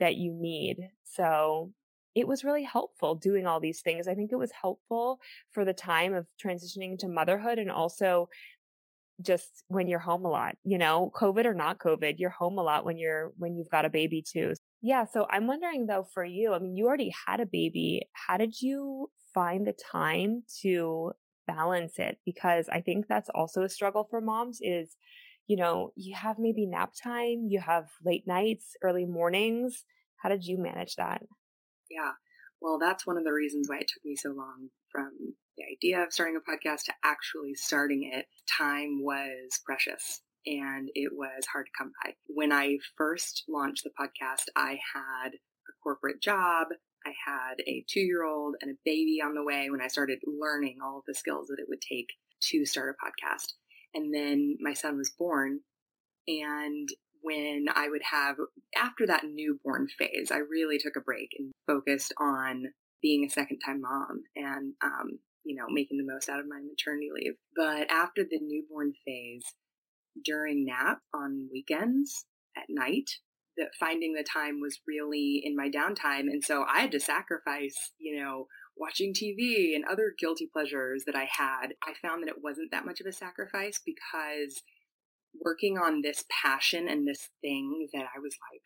that 0.00 0.16
you 0.16 0.32
need. 0.32 0.88
So 1.04 1.72
it 2.14 2.26
was 2.26 2.44
really 2.44 2.64
helpful 2.64 3.14
doing 3.14 3.46
all 3.46 3.60
these 3.60 3.80
things. 3.80 4.08
I 4.08 4.14
think 4.14 4.32
it 4.32 4.38
was 4.38 4.50
helpful 4.50 5.20
for 5.52 5.64
the 5.64 5.72
time 5.72 6.14
of 6.14 6.26
transitioning 6.42 6.98
to 6.98 7.08
motherhood 7.08 7.58
and 7.58 7.70
also 7.70 8.28
just 9.20 9.64
when 9.66 9.88
you're 9.88 9.98
home 9.98 10.24
a 10.24 10.30
lot 10.30 10.54
you 10.62 10.78
know? 10.78 11.10
Covid 11.12 11.44
or 11.44 11.54
not 11.54 11.78
covid 11.78 12.20
you're 12.20 12.30
home 12.30 12.56
a 12.56 12.62
lot 12.62 12.84
when 12.84 12.98
you're 12.98 13.32
when 13.36 13.56
you've 13.56 13.68
got 13.68 13.84
a 13.84 13.90
baby 13.90 14.22
too. 14.22 14.54
Yeah 14.80 15.06
so 15.06 15.26
i'm 15.28 15.48
wondering 15.48 15.86
though 15.86 16.06
for 16.14 16.24
you 16.24 16.54
i 16.54 16.60
mean 16.60 16.76
you 16.76 16.86
already 16.86 17.12
had 17.26 17.40
a 17.40 17.46
baby. 17.46 18.08
How 18.12 18.36
did 18.36 18.62
you 18.62 19.10
find 19.34 19.66
the 19.66 19.72
time 19.72 20.44
to 20.62 21.12
balance 21.48 21.98
it 21.98 22.18
because 22.24 22.68
I 22.68 22.80
think 22.80 23.06
that's 23.08 23.30
also 23.34 23.62
a 23.62 23.68
struggle 23.68 24.06
for 24.08 24.20
moms 24.20 24.60
is, 24.60 24.96
you 25.48 25.56
know, 25.56 25.90
you 25.96 26.14
have 26.14 26.38
maybe 26.38 26.66
nap 26.66 26.92
time, 27.02 27.46
you 27.48 27.60
have 27.60 27.88
late 28.04 28.26
nights, 28.26 28.76
early 28.82 29.06
mornings. 29.06 29.84
How 30.18 30.28
did 30.28 30.44
you 30.44 30.58
manage 30.58 30.96
that? 30.96 31.22
Yeah. 31.90 32.12
Well, 32.60 32.78
that's 32.78 33.06
one 33.06 33.16
of 33.16 33.24
the 33.24 33.32
reasons 33.32 33.68
why 33.68 33.78
it 33.78 33.88
took 33.88 34.04
me 34.04 34.16
so 34.16 34.30
long 34.30 34.68
from 34.90 35.12
the 35.56 35.64
idea 35.72 36.02
of 36.02 36.12
starting 36.12 36.36
a 36.36 36.50
podcast 36.50 36.84
to 36.84 36.92
actually 37.04 37.54
starting 37.54 38.10
it. 38.12 38.26
Time 38.58 39.02
was 39.02 39.60
precious 39.64 40.22
and 40.46 40.88
it 40.94 41.12
was 41.12 41.46
hard 41.52 41.66
to 41.66 41.72
come 41.76 41.92
by. 42.04 42.12
When 42.26 42.52
I 42.52 42.78
first 42.96 43.44
launched 43.48 43.84
the 43.84 43.90
podcast, 43.90 44.44
I 44.56 44.78
had 44.94 45.34
a 45.34 45.72
corporate 45.82 46.20
job. 46.20 46.68
I 47.06 47.12
had 47.26 47.60
a 47.66 47.84
two 47.88 48.00
year 48.00 48.24
old 48.24 48.56
and 48.60 48.70
a 48.70 48.78
baby 48.84 49.20
on 49.24 49.34
the 49.34 49.44
way 49.44 49.70
when 49.70 49.80
I 49.80 49.88
started 49.88 50.18
learning 50.26 50.78
all 50.82 50.98
of 50.98 51.04
the 51.06 51.14
skills 51.14 51.48
that 51.48 51.60
it 51.60 51.68
would 51.68 51.80
take 51.80 52.08
to 52.50 52.64
start 52.64 52.94
a 52.94 53.06
podcast. 53.06 53.54
And 53.94 54.14
then 54.14 54.56
my 54.60 54.74
son 54.74 54.98
was 54.98 55.10
born. 55.10 55.60
And 56.26 56.88
when 57.22 57.66
I 57.74 57.88
would 57.88 58.02
have, 58.10 58.36
after 58.76 59.06
that 59.06 59.24
newborn 59.24 59.88
phase, 59.98 60.30
I 60.30 60.38
really 60.38 60.78
took 60.78 60.96
a 60.96 61.00
break 61.00 61.30
and 61.38 61.52
focused 61.66 62.12
on 62.18 62.66
being 63.02 63.24
a 63.24 63.30
second 63.30 63.60
time 63.60 63.80
mom 63.80 64.22
and, 64.36 64.74
um, 64.82 65.18
you 65.44 65.56
know, 65.56 65.66
making 65.68 65.98
the 65.98 66.12
most 66.12 66.28
out 66.28 66.40
of 66.40 66.46
my 66.48 66.60
maternity 66.60 67.08
leave. 67.14 67.34
But 67.56 67.90
after 67.90 68.22
the 68.24 68.38
newborn 68.40 68.92
phase, 69.06 69.44
during 70.24 70.66
nap 70.66 70.98
on 71.14 71.48
weekends 71.52 72.26
at 72.56 72.64
night, 72.68 73.10
that 73.58 73.74
finding 73.78 74.14
the 74.14 74.24
time 74.24 74.60
was 74.60 74.80
really 74.86 75.42
in 75.44 75.56
my 75.56 75.68
downtime. 75.68 76.30
And 76.30 76.42
so 76.42 76.64
I 76.68 76.80
had 76.80 76.92
to 76.92 77.00
sacrifice, 77.00 77.92
you 77.98 78.20
know, 78.20 78.46
watching 78.76 79.12
TV 79.12 79.74
and 79.74 79.84
other 79.84 80.14
guilty 80.18 80.48
pleasures 80.50 81.04
that 81.06 81.16
I 81.16 81.28
had. 81.30 81.74
I 81.82 81.92
found 82.00 82.22
that 82.22 82.30
it 82.30 82.42
wasn't 82.42 82.70
that 82.70 82.86
much 82.86 83.00
of 83.00 83.06
a 83.06 83.12
sacrifice 83.12 83.80
because 83.84 84.62
working 85.44 85.76
on 85.76 86.02
this 86.02 86.24
passion 86.42 86.88
and 86.88 87.06
this 87.06 87.28
thing 87.40 87.88
that 87.92 88.06
I 88.14 88.20
was 88.20 88.36
like, 88.50 88.62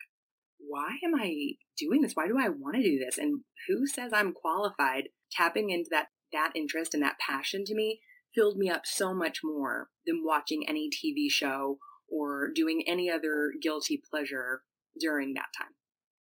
why 0.59 0.97
am 1.05 1.15
I 1.15 1.55
doing 1.77 2.03
this? 2.03 2.13
Why 2.15 2.29
do 2.29 2.39
I 2.39 2.49
want 2.49 2.77
to 2.77 2.83
do 2.83 2.99
this? 2.99 3.19
And 3.19 3.41
who 3.69 3.87
says 3.87 4.13
I'm 4.13 4.33
qualified? 4.33 5.09
Tapping 5.33 5.71
into 5.71 5.89
that 5.91 6.09
that 6.33 6.53
interest 6.55 6.95
and 6.95 7.03
that 7.03 7.19
passion 7.19 7.65
to 7.67 7.75
me 7.75 8.01
filled 8.35 8.57
me 8.57 8.71
up 8.71 8.83
so 8.85 9.13
much 9.13 9.41
more 9.45 9.89
than 10.07 10.23
watching 10.25 10.65
any 10.67 10.89
TV 10.89 11.31
show 11.31 11.79
or 12.11 12.51
doing 12.55 12.83
any 12.87 13.11
other 13.11 13.53
guilty 13.61 14.01
pleasure 14.11 14.63
during 14.99 15.35
that 15.35 15.49
time. 15.59 15.73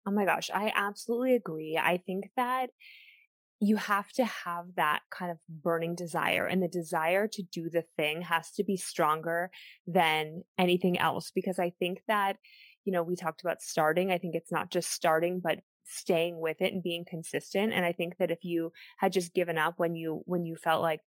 Oh 0.06 0.10
my 0.10 0.24
gosh, 0.24 0.50
I 0.52 0.72
absolutely 0.74 1.34
agree. 1.34 1.78
I 1.82 1.96
think 1.96 2.30
that 2.36 2.70
you 3.60 3.76
have 3.76 4.10
to 4.12 4.24
have 4.24 4.66
that 4.76 5.00
kind 5.10 5.30
of 5.30 5.38
burning 5.48 5.94
desire 5.94 6.46
and 6.46 6.62
the 6.62 6.68
desire 6.68 7.26
to 7.28 7.42
do 7.42 7.70
the 7.70 7.84
thing 7.96 8.20
has 8.22 8.50
to 8.52 8.64
be 8.64 8.76
stronger 8.76 9.50
than 9.86 10.42
anything 10.58 10.98
else 10.98 11.30
because 11.34 11.58
I 11.58 11.72
think 11.78 12.00
that 12.08 12.36
you 12.84 12.92
know 12.92 13.02
we 13.02 13.16
talked 13.16 13.40
about 13.40 13.62
starting 13.62 14.10
I 14.10 14.18
think 14.18 14.34
it's 14.34 14.52
not 14.52 14.70
just 14.70 14.90
starting 14.90 15.40
but 15.42 15.60
staying 15.84 16.40
with 16.40 16.60
it 16.60 16.72
and 16.72 16.82
being 16.82 17.04
consistent 17.08 17.72
and 17.72 17.84
I 17.84 17.92
think 17.92 18.16
that 18.18 18.30
if 18.30 18.38
you 18.42 18.72
had 18.98 19.12
just 19.12 19.34
given 19.34 19.56
up 19.56 19.74
when 19.78 19.94
you 19.94 20.22
when 20.26 20.44
you 20.44 20.56
felt 20.56 20.82
like 20.82 21.00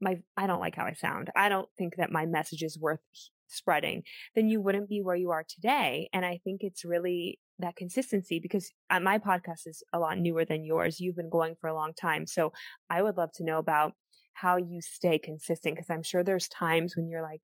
my 0.00 0.18
I 0.36 0.46
don't 0.46 0.60
like 0.60 0.76
how 0.76 0.84
I 0.84 0.92
sound 0.92 1.30
I 1.34 1.48
don't 1.48 1.68
think 1.78 1.96
that 1.96 2.12
my 2.12 2.26
message 2.26 2.62
is 2.62 2.78
worth 2.78 3.00
spreading, 3.48 4.02
then 4.34 4.48
you 4.48 4.60
wouldn't 4.60 4.88
be 4.88 5.02
where 5.02 5.16
you 5.16 5.30
are 5.30 5.44
today. 5.48 6.08
And 6.12 6.24
I 6.24 6.40
think 6.44 6.62
it's 6.62 6.84
really 6.84 7.38
that 7.58 7.76
consistency 7.76 8.38
because 8.38 8.70
uh, 8.90 9.00
my 9.00 9.18
podcast 9.18 9.66
is 9.66 9.82
a 9.92 9.98
lot 9.98 10.18
newer 10.18 10.44
than 10.44 10.64
yours. 10.64 11.00
You've 11.00 11.16
been 11.16 11.30
going 11.30 11.54
for 11.60 11.68
a 11.68 11.74
long 11.74 11.92
time. 11.94 12.26
So 12.26 12.52
I 12.90 13.02
would 13.02 13.16
love 13.16 13.32
to 13.36 13.44
know 13.44 13.58
about 13.58 13.92
how 14.34 14.56
you 14.56 14.80
stay 14.82 15.18
consistent 15.18 15.76
because 15.76 15.90
I'm 15.90 16.02
sure 16.02 16.22
there's 16.22 16.48
times 16.48 16.94
when 16.96 17.08
you're 17.08 17.22
like, 17.22 17.40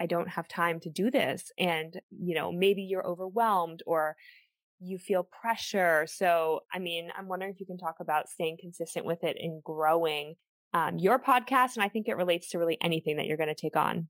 I 0.00 0.06
don't 0.06 0.28
have 0.28 0.48
time 0.48 0.80
to 0.80 0.90
do 0.90 1.10
this. 1.10 1.50
And, 1.58 1.98
you 2.10 2.34
know, 2.34 2.52
maybe 2.52 2.82
you're 2.82 3.06
overwhelmed 3.06 3.82
or 3.86 4.16
you 4.80 4.98
feel 4.98 5.22
pressure. 5.40 6.06
So, 6.06 6.60
I 6.72 6.78
mean, 6.78 7.10
I'm 7.16 7.28
wondering 7.28 7.52
if 7.52 7.60
you 7.60 7.66
can 7.66 7.78
talk 7.78 7.96
about 8.00 8.28
staying 8.28 8.58
consistent 8.60 9.06
with 9.06 9.24
it 9.24 9.38
and 9.40 9.62
growing 9.62 10.34
um, 10.74 10.98
your 10.98 11.18
podcast. 11.18 11.76
And 11.76 11.84
I 11.84 11.88
think 11.88 12.08
it 12.08 12.16
relates 12.16 12.50
to 12.50 12.58
really 12.58 12.76
anything 12.82 13.16
that 13.16 13.26
you're 13.26 13.36
going 13.36 13.48
to 13.48 13.54
take 13.54 13.76
on. 13.76 14.08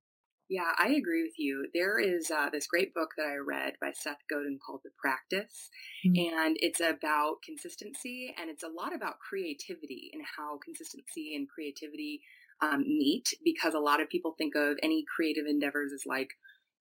Yeah, 0.48 0.72
I 0.78 0.88
agree 0.88 1.22
with 1.22 1.38
you. 1.38 1.68
There 1.72 1.98
is 1.98 2.30
uh, 2.30 2.50
this 2.50 2.66
great 2.66 2.92
book 2.92 3.10
that 3.16 3.26
I 3.26 3.36
read 3.36 3.74
by 3.80 3.92
Seth 3.94 4.20
Godin 4.30 4.58
called 4.64 4.80
The 4.84 4.90
Practice, 4.98 5.70
mm-hmm. 6.06 6.36
and 6.36 6.56
it's 6.60 6.80
about 6.80 7.36
consistency 7.44 8.34
and 8.38 8.50
it's 8.50 8.62
a 8.62 8.68
lot 8.68 8.94
about 8.94 9.18
creativity 9.26 10.10
and 10.12 10.22
how 10.36 10.58
consistency 10.62 11.34
and 11.34 11.48
creativity 11.48 12.20
um, 12.60 12.82
meet 12.82 13.28
because 13.44 13.74
a 13.74 13.78
lot 13.78 14.00
of 14.00 14.08
people 14.08 14.34
think 14.36 14.54
of 14.54 14.76
any 14.82 15.04
creative 15.16 15.46
endeavors 15.46 15.92
as 15.92 16.04
like 16.06 16.28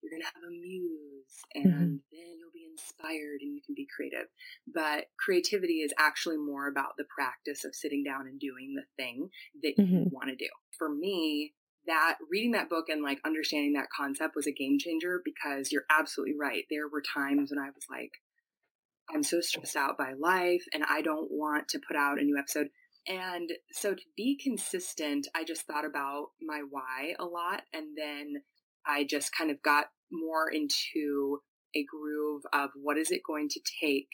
you're 0.02 0.12
going 0.12 0.22
to 0.22 0.28
have 0.28 0.44
a 0.46 0.52
muse 0.52 1.40
and 1.56 1.66
mm-hmm. 1.66 1.96
then 2.12 2.38
you'll 2.38 2.54
be 2.54 2.68
inspired 2.70 3.40
and 3.42 3.56
you 3.56 3.62
can 3.66 3.76
be 3.76 3.88
creative. 3.96 4.28
But 4.68 5.08
creativity 5.18 5.80
is 5.80 5.94
actually 5.98 6.38
more 6.38 6.68
about 6.68 6.98
the 6.98 7.06
practice 7.06 7.64
of 7.64 7.74
sitting 7.74 8.04
down 8.04 8.28
and 8.28 8.40
doing 8.40 8.76
the 8.76 8.84
thing 9.02 9.30
that 9.64 9.78
mm-hmm. 9.80 9.96
you 9.96 10.10
want 10.12 10.30
to 10.30 10.36
do. 10.36 10.50
For 10.78 10.90
me, 10.90 11.54
that 11.88 12.18
reading 12.30 12.52
that 12.52 12.70
book 12.70 12.86
and 12.90 13.04
like 13.04 13.20
understanding 13.26 13.74
that 13.74 13.90
concept 13.96 14.36
was 14.36 14.48
a 14.48 14.52
game 14.52 14.78
changer 14.80 15.22
because 15.24 15.72
you're 15.72 15.86
absolutely 15.90 16.36
right. 16.40 16.64
There 16.70 16.88
were 16.88 17.02
times 17.02 17.52
when 17.52 17.64
I 17.64 17.70
was 17.70 17.86
like, 17.90 18.12
I'm 19.14 19.24
so 19.24 19.42
stressed 19.42 19.76
out 19.76 19.98
by 19.98 20.14
life 20.18 20.64
and 20.74 20.84
I 20.90 21.02
don't 21.02 21.28
want 21.30 21.68
to 21.70 21.82
put 21.86 21.98
out 21.98 22.20
a 22.20 22.24
new 22.24 22.38
episode. 22.38 22.68
And 23.08 23.50
so 23.72 23.94
to 23.94 24.02
be 24.16 24.40
consistent, 24.42 25.28
I 25.36 25.44
just 25.44 25.64
thought 25.64 25.86
about 25.86 26.28
my 26.42 26.62
why 26.70 27.16
a 27.20 27.26
lot. 27.26 27.64
And 27.74 27.98
then 27.98 28.42
I 28.88 29.06
just 29.10 29.36
kind 29.36 29.52
of 29.52 29.62
got 29.62 29.88
more 30.12 30.50
into 30.50 31.40
a 31.76 31.84
groove 31.84 32.44
of 32.54 32.70
what 32.82 32.98
is 32.98 33.12
it 33.12 33.22
going 33.28 33.50
to 33.50 33.60
take 33.82 34.08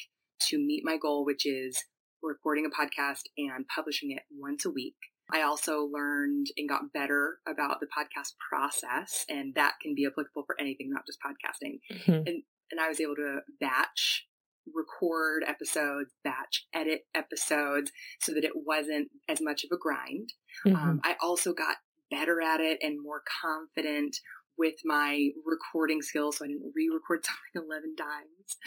to 0.49 0.57
meet 0.57 0.81
my 0.83 0.97
goal, 0.97 1.25
which 1.25 1.45
is 1.45 1.77
recording 2.23 2.65
a 2.65 2.69
podcast 2.69 3.23
and 3.37 3.65
publishing 3.73 4.11
it 4.11 4.23
once 4.31 4.65
a 4.65 4.71
week. 4.71 4.95
I 5.31 5.43
also 5.43 5.89
learned 5.91 6.47
and 6.57 6.67
got 6.67 6.93
better 6.93 7.39
about 7.47 7.79
the 7.79 7.87
podcast 7.87 8.33
process, 8.49 9.25
and 9.29 9.53
that 9.55 9.73
can 9.81 9.95
be 9.95 10.05
applicable 10.05 10.43
for 10.45 10.59
anything, 10.59 10.89
not 10.89 11.05
just 11.05 11.19
podcasting. 11.21 11.79
Mm-hmm. 11.91 12.11
And 12.11 12.43
and 12.71 12.79
I 12.79 12.87
was 12.87 12.99
able 12.99 13.15
to 13.15 13.39
batch 13.59 14.25
record 14.73 15.43
episodes, 15.47 16.11
batch 16.23 16.67
edit 16.73 17.01
episodes, 17.15 17.91
so 18.19 18.33
that 18.33 18.43
it 18.43 18.53
wasn't 18.55 19.09
as 19.27 19.41
much 19.41 19.63
of 19.63 19.71
a 19.71 19.77
grind. 19.77 20.29
Mm-hmm. 20.65 20.75
Um, 20.75 21.01
I 21.03 21.15
also 21.21 21.53
got 21.53 21.77
better 22.11 22.41
at 22.41 22.59
it 22.59 22.79
and 22.81 23.01
more 23.01 23.21
confident 23.41 24.17
with 24.59 24.75
my 24.83 25.29
recording 25.45 26.01
skills, 26.01 26.37
so 26.37 26.45
I 26.45 26.49
didn't 26.49 26.73
re-record 26.75 27.25
something 27.53 27.69
eleven 27.69 27.95
times. 27.95 28.57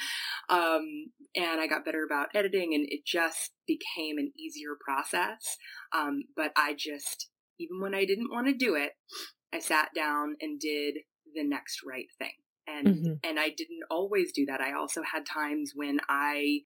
Um, 0.49 1.13
and 1.37 1.61
I 1.61 1.67
got 1.67 1.85
better 1.85 2.05
about 2.05 2.29
editing, 2.35 2.75
and 2.75 2.87
it 2.89 3.05
just 3.07 3.53
became 3.67 4.19
an 4.19 4.33
easier 4.37 4.77
process. 4.85 5.57
Um, 5.95 6.25
but 6.35 6.53
I 6.57 6.75
just, 6.77 7.29
even 7.61 7.81
when 7.81 7.95
I 7.95 8.05
didn't 8.05 8.33
want 8.33 8.47
to 8.49 8.55
do 8.55 8.75
it, 8.75 8.93
I 9.55 9.61
sat 9.61 9.91
down 9.95 10.37
and 10.41 10.59
did 10.59 10.97
the 11.35 11.45
next 11.45 11.81
right 11.87 12.07
thing. 12.19 12.33
And 12.67 12.87
mm-hmm. 12.87 13.13
and 13.25 13.39
I 13.39 13.49
didn't 13.49 13.83
always 13.91 14.33
do 14.33 14.47
that. 14.47 14.61
I 14.61 14.73
also 14.73 15.03
had 15.03 15.27
times 15.27 15.73
when 15.75 15.99
I 16.09 16.61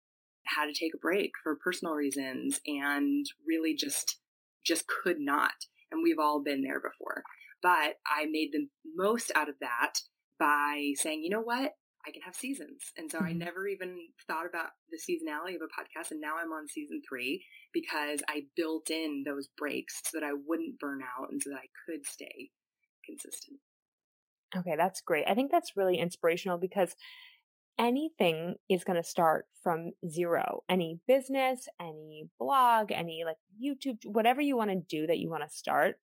had 0.46 0.66
to 0.66 0.72
take 0.72 0.92
a 0.94 0.98
break 0.98 1.32
for 1.42 1.56
personal 1.56 1.94
reasons 1.94 2.60
and 2.66 3.24
really 3.46 3.74
just 3.74 4.18
just 4.66 4.86
could 4.86 5.20
not. 5.20 5.52
And 5.90 6.02
we've 6.02 6.18
all 6.18 6.42
been 6.42 6.62
there 6.62 6.80
before. 6.80 7.22
But 7.64 7.96
I 8.06 8.26
made 8.30 8.50
the 8.52 8.68
most 8.94 9.32
out 9.34 9.48
of 9.48 9.54
that 9.62 9.94
by 10.38 10.92
saying, 10.96 11.22
you 11.24 11.30
know 11.30 11.40
what? 11.40 11.72
I 12.06 12.10
can 12.10 12.20
have 12.20 12.34
seasons. 12.34 12.92
And 12.98 13.10
so 13.10 13.16
mm-hmm. 13.16 13.26
I 13.28 13.32
never 13.32 13.66
even 13.66 13.96
thought 14.26 14.44
about 14.46 14.68
the 14.90 14.98
seasonality 14.98 15.54
of 15.54 15.62
a 15.62 15.72
podcast. 15.72 16.10
And 16.10 16.20
now 16.20 16.34
I'm 16.36 16.52
on 16.52 16.68
season 16.68 17.00
three 17.08 17.42
because 17.72 18.20
I 18.28 18.42
built 18.54 18.90
in 18.90 19.24
those 19.24 19.48
breaks 19.56 20.02
so 20.04 20.20
that 20.20 20.26
I 20.26 20.32
wouldn't 20.46 20.78
burn 20.78 21.00
out 21.00 21.30
and 21.30 21.42
so 21.42 21.48
that 21.50 21.56
I 21.56 21.68
could 21.86 22.04
stay 22.04 22.50
consistent. 23.06 23.58
Okay, 24.54 24.76
that's 24.76 25.00
great. 25.00 25.24
I 25.26 25.34
think 25.34 25.50
that's 25.50 25.76
really 25.76 25.96
inspirational 25.96 26.58
because 26.58 26.94
anything 27.78 28.54
is 28.68 28.84
going 28.84 29.00
to 29.00 29.08
start 29.08 29.46
from 29.62 29.92
zero. 30.08 30.62
Any 30.68 31.00
business, 31.08 31.66
any 31.80 32.28
blog, 32.38 32.92
any 32.92 33.22
like 33.24 33.36
YouTube, 33.62 33.98
whatever 34.04 34.40
you 34.40 34.56
want 34.56 34.70
to 34.70 34.76
do 34.76 35.06
that 35.06 35.18
you 35.18 35.30
want 35.30 35.42
to 35.42 35.56
start. 35.56 35.96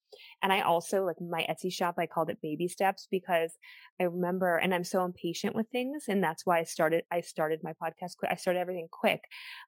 And 0.42 0.52
I 0.52 0.62
also 0.62 1.04
like 1.04 1.16
my 1.20 1.46
Etsy 1.48 1.72
shop, 1.72 1.96
I 1.98 2.06
called 2.06 2.30
it 2.30 2.38
baby 2.42 2.68
steps 2.68 3.06
because 3.10 3.52
I 4.00 4.04
remember, 4.04 4.56
and 4.56 4.74
I'm 4.74 4.82
so 4.82 5.04
impatient 5.04 5.54
with 5.54 5.66
things. 5.70 6.04
And 6.08 6.24
that's 6.24 6.46
why 6.46 6.58
I 6.58 6.64
started, 6.64 7.04
I 7.12 7.20
started 7.20 7.60
my 7.62 7.72
podcast 7.72 8.16
quick. 8.18 8.30
I 8.32 8.36
started 8.36 8.60
everything 8.60 8.88
quick. 8.90 9.20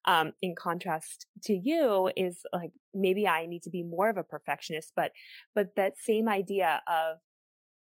Um, 0.06 0.32
in 0.40 0.54
contrast 0.58 1.26
to 1.44 1.52
you 1.52 2.10
is 2.16 2.40
like, 2.52 2.72
maybe 2.94 3.28
I 3.28 3.46
need 3.46 3.62
to 3.64 3.70
be 3.70 3.82
more 3.82 4.08
of 4.08 4.16
a 4.16 4.24
perfectionist, 4.24 4.92
but, 4.96 5.12
but 5.54 5.76
that 5.76 5.94
same 5.98 6.28
idea 6.28 6.82
of 6.88 7.18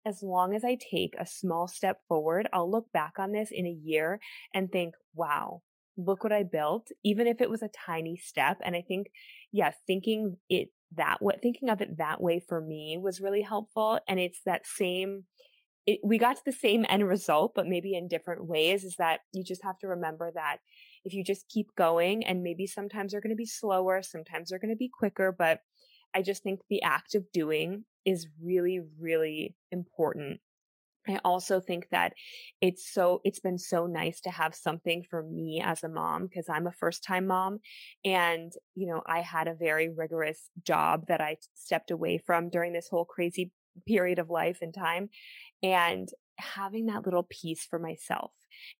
as 0.04 0.22
long 0.22 0.54
as 0.54 0.64
I 0.64 0.76
take 0.76 1.14
a 1.18 1.26
small 1.26 1.66
step 1.68 1.98
forward, 2.08 2.48
I'll 2.52 2.70
look 2.70 2.92
back 2.92 3.14
on 3.18 3.32
this 3.32 3.48
in 3.50 3.66
a 3.66 3.70
year 3.70 4.20
and 4.52 4.70
think, 4.70 4.94
wow, 5.14 5.62
look 5.96 6.24
what 6.24 6.32
I 6.32 6.42
built, 6.42 6.88
even 7.04 7.26
if 7.26 7.40
it 7.40 7.50
was 7.50 7.62
a 7.62 7.70
tiny 7.86 8.16
step. 8.16 8.58
And 8.64 8.76
I 8.76 8.82
think, 8.82 9.08
yeah, 9.52 9.72
thinking 9.86 10.36
it 10.48 10.68
that 10.96 11.22
way, 11.22 11.36
thinking 11.42 11.68
of 11.68 11.80
it 11.80 11.98
that 11.98 12.20
way 12.20 12.40
for 12.46 12.60
me 12.60 12.98
was 13.00 13.20
really 13.20 13.42
helpful. 13.42 13.98
And 14.08 14.18
it's 14.20 14.40
that 14.44 14.66
same, 14.66 15.24
it, 15.86 16.00
we 16.04 16.18
got 16.18 16.36
to 16.36 16.42
the 16.44 16.52
same 16.52 16.84
end 16.88 17.06
result, 17.06 17.52
but 17.54 17.66
maybe 17.66 17.94
in 17.94 18.08
different 18.08 18.46
ways 18.46 18.84
is 18.84 18.96
that 18.96 19.20
you 19.32 19.44
just 19.44 19.62
have 19.64 19.78
to 19.80 19.88
remember 19.88 20.30
that 20.34 20.58
if 21.04 21.12
you 21.12 21.22
just 21.22 21.48
keep 21.48 21.74
going 21.76 22.24
and 22.24 22.42
maybe 22.42 22.66
sometimes 22.66 23.12
they're 23.12 23.20
going 23.20 23.30
to 23.30 23.36
be 23.36 23.46
slower, 23.46 24.02
sometimes 24.02 24.48
they're 24.48 24.58
going 24.58 24.72
to 24.72 24.76
be 24.76 24.90
quicker, 24.92 25.34
but 25.36 25.60
I 26.14 26.22
just 26.22 26.42
think 26.42 26.60
the 26.68 26.82
act 26.82 27.14
of 27.14 27.30
doing 27.32 27.84
is 28.04 28.28
really, 28.42 28.80
really 28.98 29.54
important. 29.70 30.40
I 31.06 31.18
also 31.24 31.60
think 31.60 31.88
that 31.90 32.14
it's 32.62 32.90
so, 32.92 33.20
it's 33.24 33.40
been 33.40 33.58
so 33.58 33.86
nice 33.86 34.20
to 34.22 34.30
have 34.30 34.54
something 34.54 35.04
for 35.08 35.22
me 35.22 35.60
as 35.62 35.82
a 35.82 35.88
mom 35.88 36.26
because 36.26 36.48
I'm 36.48 36.66
a 36.66 36.72
first 36.72 37.04
time 37.04 37.26
mom. 37.26 37.58
And, 38.04 38.52
you 38.74 38.86
know, 38.86 39.02
I 39.06 39.20
had 39.20 39.46
a 39.46 39.54
very 39.54 39.90
rigorous 39.90 40.48
job 40.64 41.06
that 41.08 41.20
I 41.20 41.36
stepped 41.52 41.90
away 41.90 42.18
from 42.18 42.48
during 42.48 42.72
this 42.72 42.88
whole 42.88 43.04
crazy 43.04 43.52
period 43.86 44.18
of 44.18 44.30
life 44.30 44.58
and 44.62 44.72
time. 44.72 45.10
And 45.62 46.08
having 46.38 46.86
that 46.86 47.04
little 47.04 47.26
piece 47.30 47.64
for 47.64 47.78
myself 47.78 48.32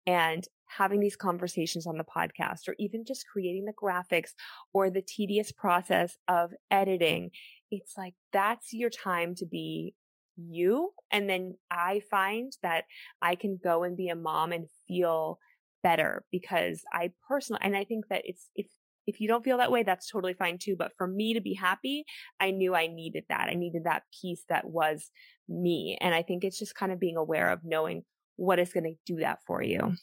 and 0.07 0.45
having 0.77 1.01
these 1.01 1.17
conversations 1.17 1.87
on 1.87 1.99
the 1.99 2.05
podcast 2.05 2.69
or 2.69 2.75
even 2.79 3.05
just 3.05 3.27
creating 3.27 3.65
the 3.65 3.73
graphics 3.73 4.31
or 4.73 4.91
the 4.91 5.03
tedious 5.03 5.53
process 5.53 6.17
of 6.29 6.53
editing 6.71 7.31
it's 7.71 7.97
like 7.97 8.15
that's 8.33 8.73
your 8.73 8.91
time 8.91 9.35
to 9.37 9.47
be 9.47 9.95
you. 10.37 10.91
And 11.11 11.29
then 11.29 11.55
I 11.71 12.01
find 12.11 12.53
that 12.63 12.85
I 13.23 13.35
can 13.35 13.59
go 13.63 13.85
and 13.85 13.97
be 13.97 14.09
a 14.09 14.17
mom 14.17 14.53
and 14.53 14.67
feel 14.89 15.39
better 15.83 16.25
because 16.31 16.83
I 16.93 17.13
personally, 17.29 17.61
and 17.63 17.77
I 17.77 17.85
think 17.85 18.09
that 18.09 18.23
it's, 18.25 18.49
if, 18.55 18.67
if 19.07 19.21
you 19.21 19.29
don't 19.29 19.45
feel 19.45 19.59
that 19.59 19.71
way, 19.71 19.83
that's 19.83 20.11
totally 20.11 20.35
fine 20.35 20.59
too. 20.59 20.77
But 20.79 20.93
for 20.97 21.07
me 21.07 21.35
to 21.35 21.41
be 21.41 21.55
happy, 21.55 22.05
I 22.41 22.53
knew 22.53 22.75
I 22.75 22.87
needed 22.87 23.25
that. 23.29 23.49
I 23.51 23.55
needed 23.55 23.85
that 23.85 24.05
piece 24.21 24.45
that 24.49 24.67
was 24.67 25.11
me. 25.49 25.99
And 26.01 26.15
I 26.15 26.23
think 26.23 26.43
it's 26.43 26.59
just 26.59 26.75
kind 26.75 26.91
of 26.91 27.01
being 27.01 27.17
aware 27.17 27.51
of 27.51 27.61
knowing 27.65 28.03
what 28.37 28.59
is 28.59 28.73
going 28.73 28.85
to 28.85 28.95
do 29.13 29.21
that 29.21 29.41
for 29.47 29.63
you. 29.63 29.95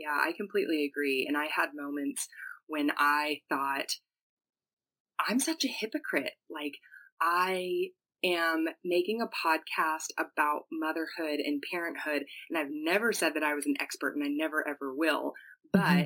Yeah, 0.00 0.18
I 0.18 0.32
completely 0.32 0.84
agree. 0.84 1.26
And 1.28 1.36
I 1.36 1.46
had 1.54 1.70
moments 1.74 2.26
when 2.66 2.90
I 2.98 3.40
thought, 3.50 3.86
I'm 5.28 5.38
such 5.38 5.64
a 5.64 5.68
hypocrite. 5.68 6.32
Like, 6.48 6.76
I 7.20 7.90
am 8.24 8.66
making 8.82 9.20
a 9.20 9.26
podcast 9.46 10.08
about 10.18 10.62
motherhood 10.72 11.40
and 11.44 11.62
parenthood. 11.70 12.24
And 12.48 12.58
I've 12.58 12.70
never 12.70 13.12
said 13.12 13.34
that 13.34 13.42
I 13.42 13.54
was 13.54 13.66
an 13.66 13.74
expert 13.78 14.14
and 14.14 14.24
I 14.24 14.28
never 14.28 14.66
ever 14.66 14.94
will, 14.94 15.32
but 15.72 15.80
mm-hmm. 15.80 16.04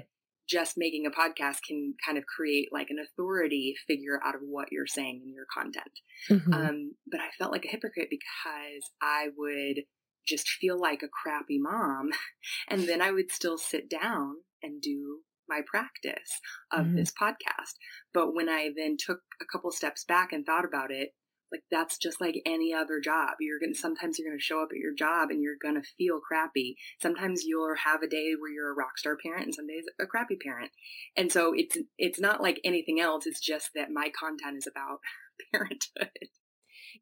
just 0.48 0.74
making 0.76 1.06
a 1.06 1.10
podcast 1.10 1.58
can 1.66 1.94
kind 2.04 2.18
of 2.18 2.24
create 2.26 2.68
like 2.72 2.88
an 2.90 2.98
authority 2.98 3.74
figure 3.86 4.20
out 4.24 4.34
of 4.34 4.40
what 4.44 4.68
you're 4.72 4.86
saying 4.86 5.22
in 5.24 5.32
your 5.32 5.46
content. 5.52 5.92
Mm-hmm. 6.30 6.52
Um, 6.52 6.92
but 7.10 7.20
I 7.20 7.28
felt 7.38 7.52
like 7.52 7.64
a 7.64 7.70
hypocrite 7.70 8.08
because 8.10 8.90
I 9.00 9.28
would 9.36 9.84
just 10.26 10.48
feel 10.48 10.80
like 10.80 11.02
a 11.02 11.08
crappy 11.08 11.58
mom. 11.58 12.10
And 12.68 12.88
then 12.88 13.00
I 13.00 13.10
would 13.10 13.30
still 13.30 13.58
sit 13.58 13.88
down 13.88 14.36
and 14.62 14.80
do 14.80 15.20
my 15.48 15.60
practice 15.66 16.40
of 16.72 16.86
mm-hmm. 16.86 16.96
this 16.96 17.12
podcast. 17.12 17.74
But 18.12 18.34
when 18.34 18.48
I 18.48 18.70
then 18.76 18.96
took 18.98 19.20
a 19.40 19.44
couple 19.50 19.70
steps 19.70 20.04
back 20.04 20.32
and 20.32 20.44
thought 20.44 20.64
about 20.64 20.90
it, 20.90 21.10
like 21.52 21.62
that's 21.70 21.98
just 21.98 22.20
like 22.20 22.34
any 22.44 22.74
other 22.74 23.00
job. 23.00 23.36
You're 23.38 23.60
going 23.60 23.74
to 23.74 23.78
sometimes 23.78 24.18
you're 24.18 24.28
going 24.28 24.38
to 24.38 24.42
show 24.44 24.60
up 24.62 24.70
at 24.72 24.78
your 24.78 24.94
job 24.94 25.30
and 25.30 25.40
you're 25.40 25.60
going 25.62 25.76
to 25.76 25.88
feel 25.96 26.18
crappy. 26.18 26.76
Sometimes 27.00 27.44
you'll 27.44 27.76
have 27.84 28.02
a 28.02 28.08
day 28.08 28.32
where 28.38 28.50
you're 28.52 28.72
a 28.72 28.74
rock 28.74 28.98
star 28.98 29.16
parent 29.22 29.44
and 29.44 29.54
some 29.54 29.66
days 29.66 29.84
a 30.00 30.06
crappy 30.06 30.36
parent. 30.36 30.72
And 31.16 31.30
so 31.30 31.52
it's 31.54 31.76
it's 31.96 32.18
not 32.18 32.42
like 32.42 32.60
anything 32.64 33.00
else. 33.00 33.26
It's 33.26 33.40
just 33.40 33.70
that 33.76 33.90
my 33.92 34.10
content 34.18 34.56
is 34.58 34.66
about 34.66 34.98
parenthood. 35.52 36.28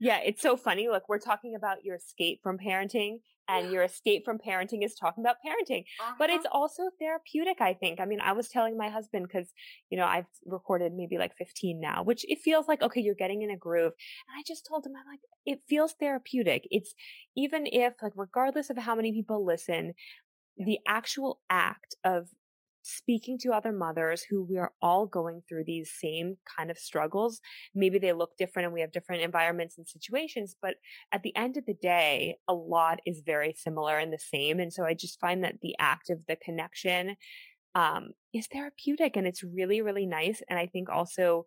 Yeah, 0.00 0.20
it's 0.24 0.42
so 0.42 0.56
funny. 0.56 0.88
Look, 0.88 1.08
we're 1.08 1.18
talking 1.18 1.54
about 1.54 1.84
your 1.84 1.96
escape 1.96 2.40
from 2.42 2.58
parenting 2.58 3.18
and 3.48 3.72
your 3.72 3.82
escape 3.82 4.24
from 4.24 4.38
parenting 4.38 4.84
is 4.84 4.94
talking 4.94 5.22
about 5.24 5.36
parenting. 5.44 5.84
Uh-huh. 6.00 6.14
But 6.18 6.30
it's 6.30 6.46
also 6.50 6.84
therapeutic, 7.00 7.60
I 7.60 7.74
think. 7.74 8.00
I 8.00 8.04
mean, 8.04 8.20
I 8.20 8.32
was 8.32 8.48
telling 8.48 8.76
my 8.76 8.88
husband 8.88 9.26
because, 9.26 9.52
you 9.90 9.98
know, 9.98 10.06
I've 10.06 10.26
recorded 10.46 10.92
maybe 10.94 11.18
like 11.18 11.36
15 11.36 11.80
now, 11.80 12.02
which 12.02 12.24
it 12.28 12.38
feels 12.38 12.68
like, 12.68 12.82
okay, 12.82 13.00
you're 13.00 13.14
getting 13.14 13.42
in 13.42 13.50
a 13.50 13.56
groove. 13.56 13.92
And 14.28 14.38
I 14.38 14.42
just 14.46 14.66
told 14.66 14.86
him, 14.86 14.92
I'm 14.96 15.06
like, 15.06 15.20
it 15.44 15.60
feels 15.68 15.94
therapeutic. 15.98 16.66
It's 16.70 16.94
even 17.36 17.66
if, 17.66 17.94
like, 18.02 18.12
regardless 18.16 18.70
of 18.70 18.78
how 18.78 18.94
many 18.94 19.12
people 19.12 19.44
listen, 19.44 19.94
the 20.56 20.78
actual 20.86 21.40
act 21.50 21.96
of 22.04 22.28
speaking 22.82 23.38
to 23.38 23.52
other 23.52 23.72
mothers 23.72 24.22
who 24.28 24.42
we 24.42 24.58
are 24.58 24.72
all 24.82 25.06
going 25.06 25.42
through 25.48 25.64
these 25.64 25.92
same 25.98 26.36
kind 26.56 26.70
of 26.70 26.78
struggles. 26.78 27.40
Maybe 27.74 27.98
they 27.98 28.12
look 28.12 28.36
different 28.36 28.66
and 28.66 28.74
we 28.74 28.80
have 28.80 28.92
different 28.92 29.22
environments 29.22 29.78
and 29.78 29.86
situations, 29.88 30.56
but 30.60 30.74
at 31.12 31.22
the 31.22 31.34
end 31.36 31.56
of 31.56 31.66
the 31.66 31.74
day, 31.74 32.36
a 32.48 32.54
lot 32.54 33.00
is 33.06 33.22
very 33.24 33.54
similar 33.56 33.98
and 33.98 34.12
the 34.12 34.18
same. 34.18 34.60
And 34.60 34.72
so 34.72 34.84
I 34.84 34.94
just 34.94 35.20
find 35.20 35.44
that 35.44 35.60
the 35.62 35.74
act 35.78 36.10
of 36.10 36.26
the 36.26 36.36
connection 36.36 37.16
um, 37.74 38.10
is 38.34 38.46
therapeutic 38.48 39.16
and 39.16 39.26
it's 39.26 39.42
really, 39.42 39.80
really 39.80 40.06
nice. 40.06 40.42
And 40.48 40.58
I 40.58 40.66
think 40.66 40.90
also 40.90 41.46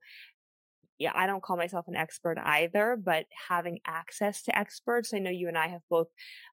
yeah, 0.98 1.12
I 1.14 1.28
don't 1.28 1.44
call 1.44 1.58
myself 1.58 1.88
an 1.88 1.96
expert 1.96 2.38
either, 2.42 2.98
but 3.02 3.26
having 3.50 3.80
access 3.86 4.42
to 4.44 4.58
experts, 4.58 5.14
I 5.14 5.20
know 5.20 5.30
you 5.30 5.48
and 5.48 5.58
I 5.58 5.68
have 5.68 5.82
both 5.90 6.08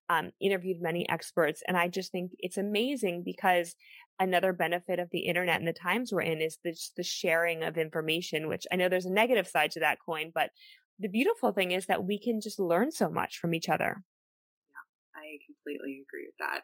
um, 0.09 0.33
interviewed 0.41 0.79
many 0.81 1.09
experts, 1.09 1.62
and 1.67 1.77
I 1.77 1.89
just 1.89 2.11
think 2.11 2.33
it's 2.39 2.57
amazing 2.57 3.23
because 3.25 3.77
another 4.19 4.52
benefit 4.52 4.99
of 4.99 5.09
the 5.11 5.21
internet 5.21 5.59
and 5.59 5.69
the 5.69 5.73
times 5.73 6.12
we're 6.12 6.23
in 6.23 6.40
is 6.40 6.59
this, 6.64 6.92
the 6.97 7.02
sharing 7.02 7.62
of 7.62 7.76
information, 7.76 8.49
which 8.49 8.66
I 8.73 8.76
know 8.76 8.88
there's 8.88 9.07
a 9.07 9.12
negative 9.12 9.49
side 9.49 9.71
to 9.73 9.81
that 9.81 9.99
coin, 10.04 10.31
but 10.35 10.50
the 10.99 11.09
beautiful 11.09 11.52
thing 11.52 11.73
is 11.73 11.87
that 11.87 12.04
we 12.04 12.19
can 12.19 12.40
just 12.40 12.61
learn 12.61 12.92
so 12.92 13.11
much 13.11 13.38
from 13.38 13.54
each 13.54 13.69
other. 13.69 14.02
Yeah, 14.73 15.21
I 15.21 15.38
completely 15.47 16.02
agree 16.07 16.26
with 16.26 16.37
that. 16.38 16.62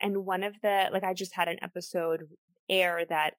And 0.00 0.24
one 0.24 0.42
of 0.42 0.54
the, 0.62 0.88
like, 0.92 1.04
I 1.04 1.14
just 1.14 1.34
had 1.34 1.48
an 1.48 1.58
episode 1.62 2.28
air 2.68 3.04
that 3.08 3.34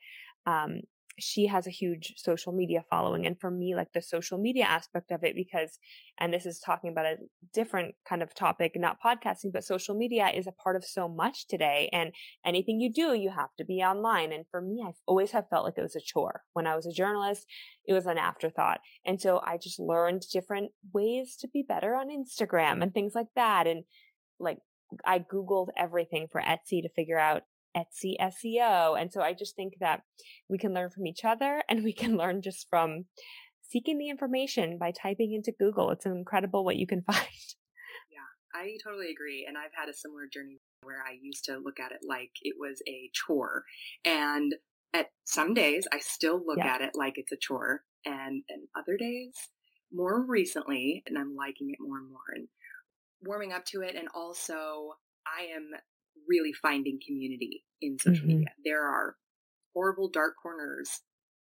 um, 0.46 0.82
she 1.20 1.48
has 1.48 1.68
a 1.68 1.72
huge 1.72 2.14
social 2.18 2.52
media 2.52 2.84
following. 2.90 3.26
And 3.26 3.40
for 3.40 3.52
me, 3.52 3.76
like 3.76 3.94
the 3.94 4.02
social 4.02 4.38
media 4.38 4.64
aspect 4.64 5.12
of 5.12 5.24
it, 5.24 5.36
because, 5.36 5.78
and 6.20 6.34
this 6.34 6.46
is 6.46 6.60
talking 6.60 6.90
about 6.90 7.06
a 7.06 7.18
different 7.54 7.96
kind 8.08 8.24
of 8.24 8.34
topic, 8.34 8.74
not 8.76 8.98
podcasting, 9.04 9.52
but 9.54 9.64
social 9.64 9.96
media 9.96 10.30
is 10.30 10.48
a 10.48 10.52
part 10.52 10.76
of 10.76 10.84
so 10.84 11.08
much 11.08 11.48
today. 11.48 11.90
And 11.94 12.14
anything 12.46 12.80
you 12.80 12.92
do, 12.92 13.14
you 13.14 13.30
have 13.30 13.54
to 13.58 13.66
be 13.66 13.84
online. 13.84 14.32
And 14.32 14.46
for 14.50 14.62
me, 14.62 14.84
I've 14.86 15.00
always 15.06 15.32
have 15.32 15.50
felt 15.50 15.66
like 15.66 15.78
it 15.78 15.84
was 15.84 15.96
a 15.96 16.02
chore. 16.02 16.42
When 16.54 16.68
I 16.68 16.76
was 16.76 16.88
a 16.88 16.92
journalist, 16.92 17.46
it 17.86 17.94
was 17.94 18.06
an 18.06 18.18
afterthought. 18.18 18.80
And 19.06 19.22
so 19.22 19.40
I 19.46 19.58
just 19.58 19.80
learned 19.80 20.24
different 20.32 20.72
ways 20.94 21.38
to 21.42 21.48
be 21.48 21.64
better 21.68 21.96
on 21.96 22.08
Instagram 22.10 22.82
and 22.82 22.94
things 22.94 23.14
like 23.14 23.30
that. 23.36 23.68
And 23.68 23.84
like, 24.40 24.58
I 25.06 25.20
Googled 25.20 25.70
everything 25.78 26.28
for 26.32 26.42
Etsy 26.42 26.82
to 26.82 26.90
figure 26.96 27.20
out 27.20 27.44
Etsy 27.76 28.16
SEO. 28.20 29.00
And 29.00 29.12
so 29.12 29.22
I 29.22 29.34
just 29.34 29.56
think 29.56 29.74
that 29.80 30.02
we 30.50 30.58
can 30.58 30.74
learn 30.74 30.90
from 30.90 31.08
each 31.08 31.26
other 31.26 31.64
and 31.70 31.84
we 31.84 31.94
can 31.94 32.18
learn 32.18 32.42
just 32.42 32.68
from 32.70 33.06
seeking 33.62 33.98
the 33.98 34.10
information 34.10 34.78
by 34.78 34.92
typing 34.92 35.34
into 35.34 35.52
Google. 35.58 35.92
It's 35.92 36.06
incredible 36.06 36.64
what 36.64 36.76
you 36.78 36.88
can 36.88 37.02
find. 37.12 37.28
Yeah, 38.12 38.60
I 38.60 38.78
totally 38.84 39.10
agree. 39.12 39.46
And 39.48 39.58
I've 39.58 39.74
had 39.76 39.90
a 39.90 39.94
similar 39.94 40.28
journey 40.32 40.60
where 40.84 41.02
I 41.02 41.18
used 41.22 41.46
to 41.46 41.58
look 41.58 41.80
at 41.80 41.92
it 41.92 42.00
like 42.08 42.32
it 42.42 42.56
was 42.60 42.82
a 42.88 43.10
chore. 43.14 43.64
And 44.06 44.54
at 44.94 45.08
some 45.26 45.54
days, 45.54 45.88
I 45.92 46.00
still 46.00 46.42
look 46.46 46.60
yeah. 46.60 46.76
at 46.76 46.82
it 46.82 46.92
like 46.94 47.14
it's 47.18 47.32
a 47.32 47.38
chore. 47.38 47.82
And, 48.06 48.44
and 48.50 48.68
other 48.78 48.98
days, 48.98 49.32
more 49.94 50.26
recently, 50.28 51.04
and 51.08 51.18
I'm 51.18 51.36
liking 51.36 51.70
it 51.70 51.78
more 51.80 51.98
and 52.00 52.10
more 52.10 52.20
and 52.36 52.48
warming 53.22 53.54
up 53.54 53.66
to 53.68 53.82
it. 53.82 53.96
And 53.96 54.10
also, 54.14 54.98
I 55.26 55.44
am 55.56 55.70
really 56.28 56.54
finding 56.54 57.00
community 57.06 57.64
in 57.82 57.98
social 58.00 58.28
mm-hmm. 58.28 58.38
media. 58.38 58.54
There 58.64 58.84
are 58.84 59.16
horrible 59.74 60.10
dark 60.10 60.36
corners 60.42 61.02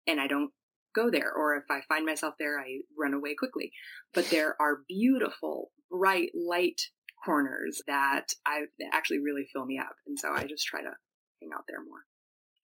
and 0.06 0.20
I 0.20 0.28
don't 0.28 0.52
go 0.96 1.10
there. 1.12 1.32
Or 1.32 1.56
if 1.56 1.64
I 1.70 1.82
find 1.88 2.06
myself 2.06 2.36
there, 2.40 2.60
I 2.60 2.80
run 2.98 3.14
away 3.14 3.36
quickly. 3.36 3.72
But 4.14 4.30
there 4.30 4.56
are 4.60 4.80
beautiful, 4.88 5.72
bright, 5.90 6.32
light 6.34 6.82
corners 7.24 7.82
that 7.88 8.28
I 8.46 8.62
that 8.80 8.90
actually 8.94 9.20
really 9.20 9.48
fill 9.54 9.66
me 9.66 9.80
up. 9.80 9.96
And 10.08 10.18
so 10.18 10.32
I 10.32 10.46
just 10.46 10.66
try 10.66 10.82
to 10.82 10.92
hang 11.42 11.52
out 11.54 11.64
there 11.68 11.84
more. 11.84 12.00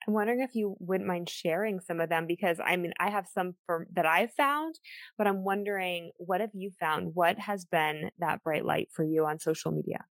I'm 0.07 0.13
wondering 0.13 0.41
if 0.41 0.53
you 0.53 0.75
wouldn't 0.79 1.07
mind 1.07 1.29
sharing 1.29 1.79
some 1.79 2.01
of 2.01 2.09
them 2.09 2.27
because 2.27 2.59
I 2.63 2.75
mean 2.75 2.93
I 2.99 3.09
have 3.09 3.25
some 3.33 3.55
for, 3.65 3.87
that 3.93 4.05
I've 4.05 4.33
found, 4.33 4.75
but 5.17 5.27
I'm 5.27 5.43
wondering 5.43 6.11
what 6.17 6.41
have 6.41 6.51
you 6.53 6.71
found? 6.79 7.11
What 7.13 7.39
has 7.39 7.65
been 7.65 8.09
that 8.19 8.43
bright 8.43 8.65
light 8.65 8.89
for 8.91 9.03
you 9.03 9.25
on 9.25 9.39
social 9.39 9.71
media? 9.71 10.05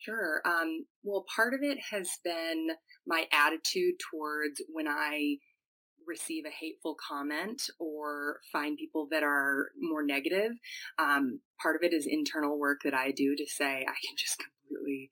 Sure. 0.00 0.40
Um, 0.44 0.86
well, 1.02 1.24
part 1.34 1.54
of 1.54 1.60
it 1.62 1.78
has 1.90 2.08
been 2.24 2.68
my 3.06 3.26
attitude 3.32 3.94
towards 4.10 4.62
when 4.72 4.86
I 4.86 5.38
receive 6.06 6.44
a 6.46 6.50
hateful 6.50 6.96
comment 7.06 7.62
or 7.78 8.38
find 8.52 8.78
people 8.78 9.08
that 9.10 9.22
are 9.22 9.70
more 9.78 10.04
negative. 10.04 10.52
Um, 10.98 11.40
part 11.60 11.76
of 11.76 11.82
it 11.82 11.92
is 11.92 12.06
internal 12.08 12.58
work 12.58 12.80
that 12.84 12.94
I 12.94 13.10
do 13.10 13.34
to 13.36 13.46
say 13.46 13.66
I 13.66 13.98
can 14.06 14.16
just 14.16 14.38
completely 14.38 15.10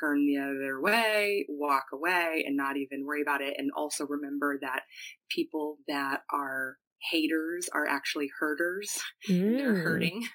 turn 0.00 0.26
the 0.26 0.38
other 0.38 0.80
way, 0.80 1.46
walk 1.48 1.84
away, 1.92 2.44
and 2.46 2.56
not 2.56 2.76
even 2.76 3.04
worry 3.04 3.20
about 3.20 3.42
it. 3.42 3.54
And 3.58 3.70
also 3.76 4.06
remember 4.06 4.58
that 4.62 4.82
people 5.28 5.78
that 5.86 6.22
are 6.32 6.78
haters 7.10 7.68
are 7.72 7.86
actually 7.86 8.30
hurters. 8.40 8.98
Mm. 9.28 9.58
They're 9.58 9.74
hurting. 9.74 10.26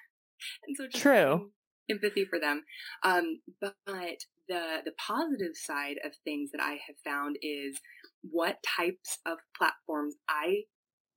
And 0.68 0.78
so 0.78 1.00
True 1.00 1.52
empathy 1.90 2.26
for 2.26 2.40
them. 2.40 2.64
Um, 3.04 3.40
but 3.62 3.76
the 4.48 4.82
the 4.84 4.94
positive 4.98 5.56
side 5.56 5.98
of 6.04 6.12
things 6.24 6.52
that 6.52 6.62
I 6.62 6.80
have 6.88 6.98
found 7.04 7.38
is 7.42 7.80
what 8.22 8.58
types 8.64 9.20
of 9.26 9.38
platforms 9.58 10.16
I 10.28 10.64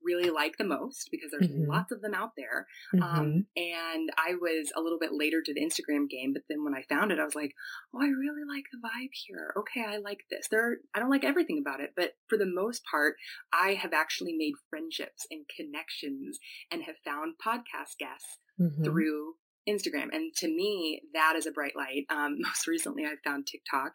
really 0.03 0.29
like 0.29 0.57
the 0.57 0.63
most 0.63 1.09
because 1.11 1.31
there's 1.31 1.49
mm-hmm. 1.49 1.69
lots 1.69 1.91
of 1.91 2.01
them 2.01 2.13
out 2.13 2.31
there. 2.37 2.67
Um, 2.93 2.99
mm-hmm. 2.99 3.19
Um, 3.19 3.45
and 3.55 4.09
I 4.17 4.35
was 4.39 4.71
a 4.75 4.81
little 4.81 4.99
bit 4.99 5.11
later 5.13 5.41
to 5.43 5.53
the 5.53 5.61
Instagram 5.61 6.09
game, 6.09 6.33
but 6.33 6.43
then 6.49 6.63
when 6.63 6.75
I 6.75 6.83
found 6.89 7.11
it, 7.11 7.19
I 7.19 7.23
was 7.23 7.35
like, 7.35 7.53
oh, 7.95 8.01
I 8.01 8.07
really 8.07 8.43
like 8.47 8.65
the 8.71 8.79
vibe 8.79 9.13
here. 9.13 9.53
Okay, 9.57 9.85
I 9.87 9.97
like 9.97 10.19
this. 10.29 10.47
There, 10.51 10.77
I 10.93 10.99
don't 10.99 11.09
like 11.09 11.23
everything 11.23 11.59
about 11.59 11.79
it, 11.79 11.91
but 11.95 12.11
for 12.27 12.37
the 12.37 12.45
most 12.45 12.83
part, 12.89 13.15
I 13.53 13.75
have 13.75 13.93
actually 13.93 14.35
made 14.37 14.53
friendships 14.69 15.25
and 15.31 15.45
connections 15.55 16.39
and 16.71 16.83
have 16.83 16.95
found 17.05 17.35
podcast 17.43 17.97
guests 17.99 18.39
mm-hmm. 18.59 18.83
through 18.83 19.35
Instagram. 19.67 20.09
And 20.11 20.33
to 20.37 20.47
me, 20.47 21.01
that 21.13 21.35
is 21.35 21.45
a 21.45 21.51
bright 21.51 21.75
light. 21.75 22.05
Um, 22.09 22.37
most 22.39 22.67
recently, 22.67 23.05
I 23.05 23.13
found 23.23 23.47
TikTok 23.47 23.91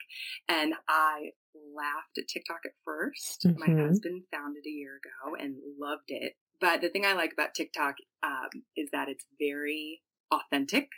and 0.49 0.75
I 0.89 1.31
laughed 1.77 2.19
at 2.19 2.29
TikTok 2.29 2.61
at 2.65 2.73
1st 2.89 3.47
mm-hmm. 3.47 3.59
My 3.59 3.87
husband 3.87 4.23
found 4.33 4.57
it 4.57 4.69
a 4.69 4.73
year 4.73 4.97
ago 4.97 5.37
and 5.43 5.57
loved 5.79 6.09
it. 6.09 6.35
But 6.61 6.81
the 6.81 6.89
thing 6.89 7.05
I 7.05 7.13
like 7.13 7.33
about 7.33 7.55
TikTok 7.55 7.95
um, 8.23 8.49
is 8.77 8.89
that 8.93 9.09
it's 9.09 9.25
very 9.39 10.01
authentic. 10.33 10.89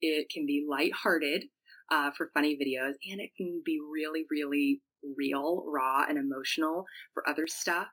It 0.00 0.28
can 0.30 0.46
be 0.46 0.64
lighthearted 0.68 1.46
uh, 1.90 2.10
for 2.16 2.30
funny 2.34 2.56
videos, 2.56 2.94
and 3.10 3.20
it 3.20 3.30
can 3.36 3.62
be 3.64 3.80
really, 3.92 4.24
really 4.30 4.80
real, 5.16 5.64
raw, 5.66 6.04
and 6.08 6.18
emotional 6.18 6.84
for 7.14 7.28
other 7.28 7.46
stuff. 7.46 7.88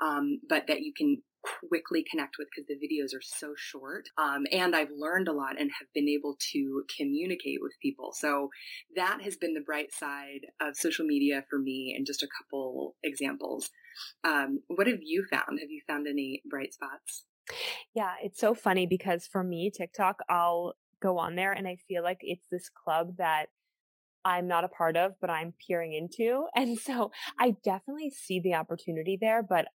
Um, 0.00 0.40
but 0.48 0.66
that 0.68 0.80
you 0.80 0.92
can 0.96 1.22
quickly 1.42 2.04
connect 2.10 2.36
with 2.38 2.48
because 2.54 2.68
the 2.68 2.74
videos 2.74 3.16
are 3.16 3.22
so 3.22 3.54
short. 3.56 4.08
Um, 4.18 4.46
and 4.52 4.74
I've 4.74 4.90
learned 4.96 5.28
a 5.28 5.32
lot 5.32 5.58
and 5.58 5.70
have 5.78 5.88
been 5.94 6.08
able 6.08 6.36
to 6.52 6.84
communicate 6.96 7.58
with 7.60 7.72
people. 7.80 8.12
So 8.12 8.50
that 8.96 9.20
has 9.22 9.36
been 9.36 9.54
the 9.54 9.60
bright 9.60 9.92
side 9.92 10.46
of 10.60 10.76
social 10.76 11.06
media 11.06 11.44
for 11.48 11.58
me 11.58 11.94
and 11.96 12.06
just 12.06 12.22
a 12.22 12.28
couple 12.38 12.96
examples. 13.02 13.70
Um, 14.24 14.60
what 14.68 14.86
have 14.86 15.00
you 15.02 15.24
found? 15.30 15.58
Have 15.60 15.70
you 15.70 15.82
found 15.86 16.06
any 16.06 16.42
bright 16.48 16.74
spots? 16.74 17.24
Yeah, 17.94 18.12
it's 18.22 18.40
so 18.40 18.54
funny 18.54 18.86
because 18.86 19.26
for 19.26 19.42
me, 19.42 19.70
TikTok, 19.70 20.20
I'll 20.28 20.74
go 21.02 21.18
on 21.18 21.34
there 21.34 21.52
and 21.52 21.66
I 21.66 21.76
feel 21.88 22.02
like 22.02 22.18
it's 22.20 22.46
this 22.50 22.68
club 22.68 23.16
that 23.18 23.46
I'm 24.24 24.46
not 24.46 24.64
a 24.64 24.68
part 24.68 24.96
of, 24.96 25.12
but 25.20 25.30
I'm 25.30 25.54
peering 25.66 25.94
into. 25.94 26.46
And 26.54 26.78
so 26.78 27.10
I 27.38 27.56
definitely 27.64 28.10
see 28.10 28.40
the 28.40 28.54
opportunity 28.54 29.16
there, 29.20 29.42
but 29.42 29.66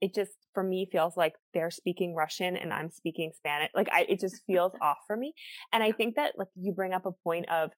it 0.00 0.14
just 0.14 0.32
for 0.54 0.62
me 0.62 0.88
feels 0.90 1.16
like 1.16 1.34
they're 1.54 1.70
speaking 1.70 2.14
Russian 2.14 2.56
and 2.56 2.72
I'm 2.72 2.90
speaking 2.90 3.32
Spanish. 3.34 3.70
Like 3.74 3.88
I, 3.92 4.06
it 4.08 4.20
just 4.20 4.42
feels 4.46 4.72
off 4.80 4.98
for 5.06 5.16
me. 5.16 5.34
And 5.72 5.82
I 5.82 5.92
think 5.92 6.16
that 6.16 6.34
like 6.38 6.48
you 6.54 6.72
bring 6.72 6.92
up 6.92 7.06
a 7.06 7.12
point 7.12 7.48
of 7.50 7.70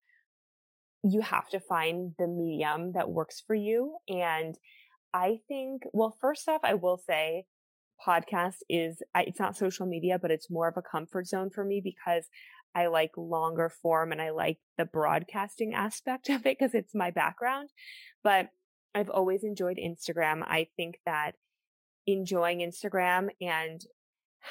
you 1.03 1.21
have 1.21 1.49
to 1.51 1.61
find 1.61 2.13
the 2.19 2.27
medium 2.27 2.93
that 2.93 3.11
works 3.11 3.43
for 3.47 3.55
you. 3.55 3.97
And 4.09 4.57
I 5.13 5.39
think, 5.49 5.83
well, 5.93 6.17
first 6.21 6.49
off, 6.49 6.63
I 6.65 6.75
will 6.75 6.99
say 6.99 7.45
podcast 8.07 8.57
is, 8.69 9.03
it's 9.15 9.39
not 9.39 9.57
social 9.57 9.87
media, 9.87 10.19
but 10.21 10.31
it's 10.31 10.51
more 10.51 10.67
of 10.67 10.77
a 10.77 10.83
comfort 10.83 11.27
zone 11.27 11.51
for 11.51 11.65
me 11.65 11.81
because 11.85 12.27
I 12.75 12.87
like 12.87 13.13
longer 13.17 13.69
form 13.69 14.13
and 14.13 14.21
I 14.21 14.31
like 14.31 14.59
the 14.77 14.87
broadcasting 14.87 15.75
aspect 15.75 16.29
of 16.31 16.47
it 16.47 16.59
because 16.59 16.75
it's 16.75 16.95
my 16.95 17.11
background. 17.11 17.69
But 18.23 18.49
I've 18.95 19.11
always 19.11 19.45
enjoyed 19.45 19.77
Instagram. 19.77 20.43
I 20.43 20.69
think 20.77 20.99
that 21.05 21.33
enjoying 22.07 22.59
Instagram 22.59 23.29
and 23.41 23.81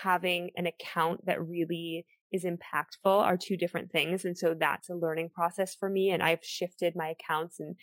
having 0.01 0.49
an 0.55 0.65
account 0.65 1.25
that 1.25 1.45
really 1.45 2.05
is 2.31 2.45
impactful 2.45 3.05
are 3.05 3.37
two 3.37 3.55
different 3.55 3.91
things. 3.91 4.25
And 4.25 4.37
so 4.37 4.55
that's 4.59 4.89
a 4.89 4.95
learning 4.95 5.29
process 5.33 5.75
for 5.75 5.89
me. 5.89 6.09
And 6.09 6.23
I've 6.23 6.43
shifted 6.43 6.95
my 6.95 7.09
accounts 7.09 7.59
and 7.59 7.75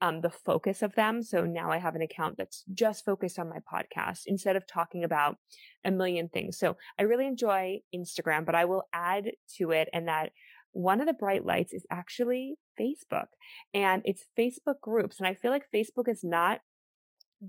um, 0.00 0.20
the 0.20 0.30
focus 0.30 0.82
of 0.82 0.96
them. 0.96 1.22
So 1.22 1.44
now 1.44 1.70
I 1.70 1.78
have 1.78 1.94
an 1.94 2.02
account 2.02 2.36
that's 2.36 2.64
just 2.74 3.04
focused 3.04 3.38
on 3.38 3.48
my 3.48 3.58
podcast 3.72 4.22
instead 4.26 4.56
of 4.56 4.66
talking 4.66 5.04
about 5.04 5.36
a 5.84 5.92
million 5.92 6.28
things. 6.28 6.58
So 6.58 6.76
I 6.98 7.04
really 7.04 7.28
enjoy 7.28 7.78
Instagram, 7.94 8.44
but 8.44 8.56
I 8.56 8.64
will 8.64 8.82
add 8.92 9.30
to 9.58 9.70
it 9.70 9.88
and 9.92 10.08
that 10.08 10.32
one 10.72 11.00
of 11.00 11.06
the 11.06 11.12
bright 11.12 11.46
lights 11.46 11.72
is 11.72 11.86
actually 11.88 12.56
Facebook 12.80 13.26
and 13.72 14.02
it's 14.04 14.24
Facebook 14.36 14.80
groups. 14.80 15.20
And 15.20 15.28
I 15.28 15.34
feel 15.34 15.52
like 15.52 15.70
Facebook 15.72 16.08
is 16.08 16.24
not 16.24 16.60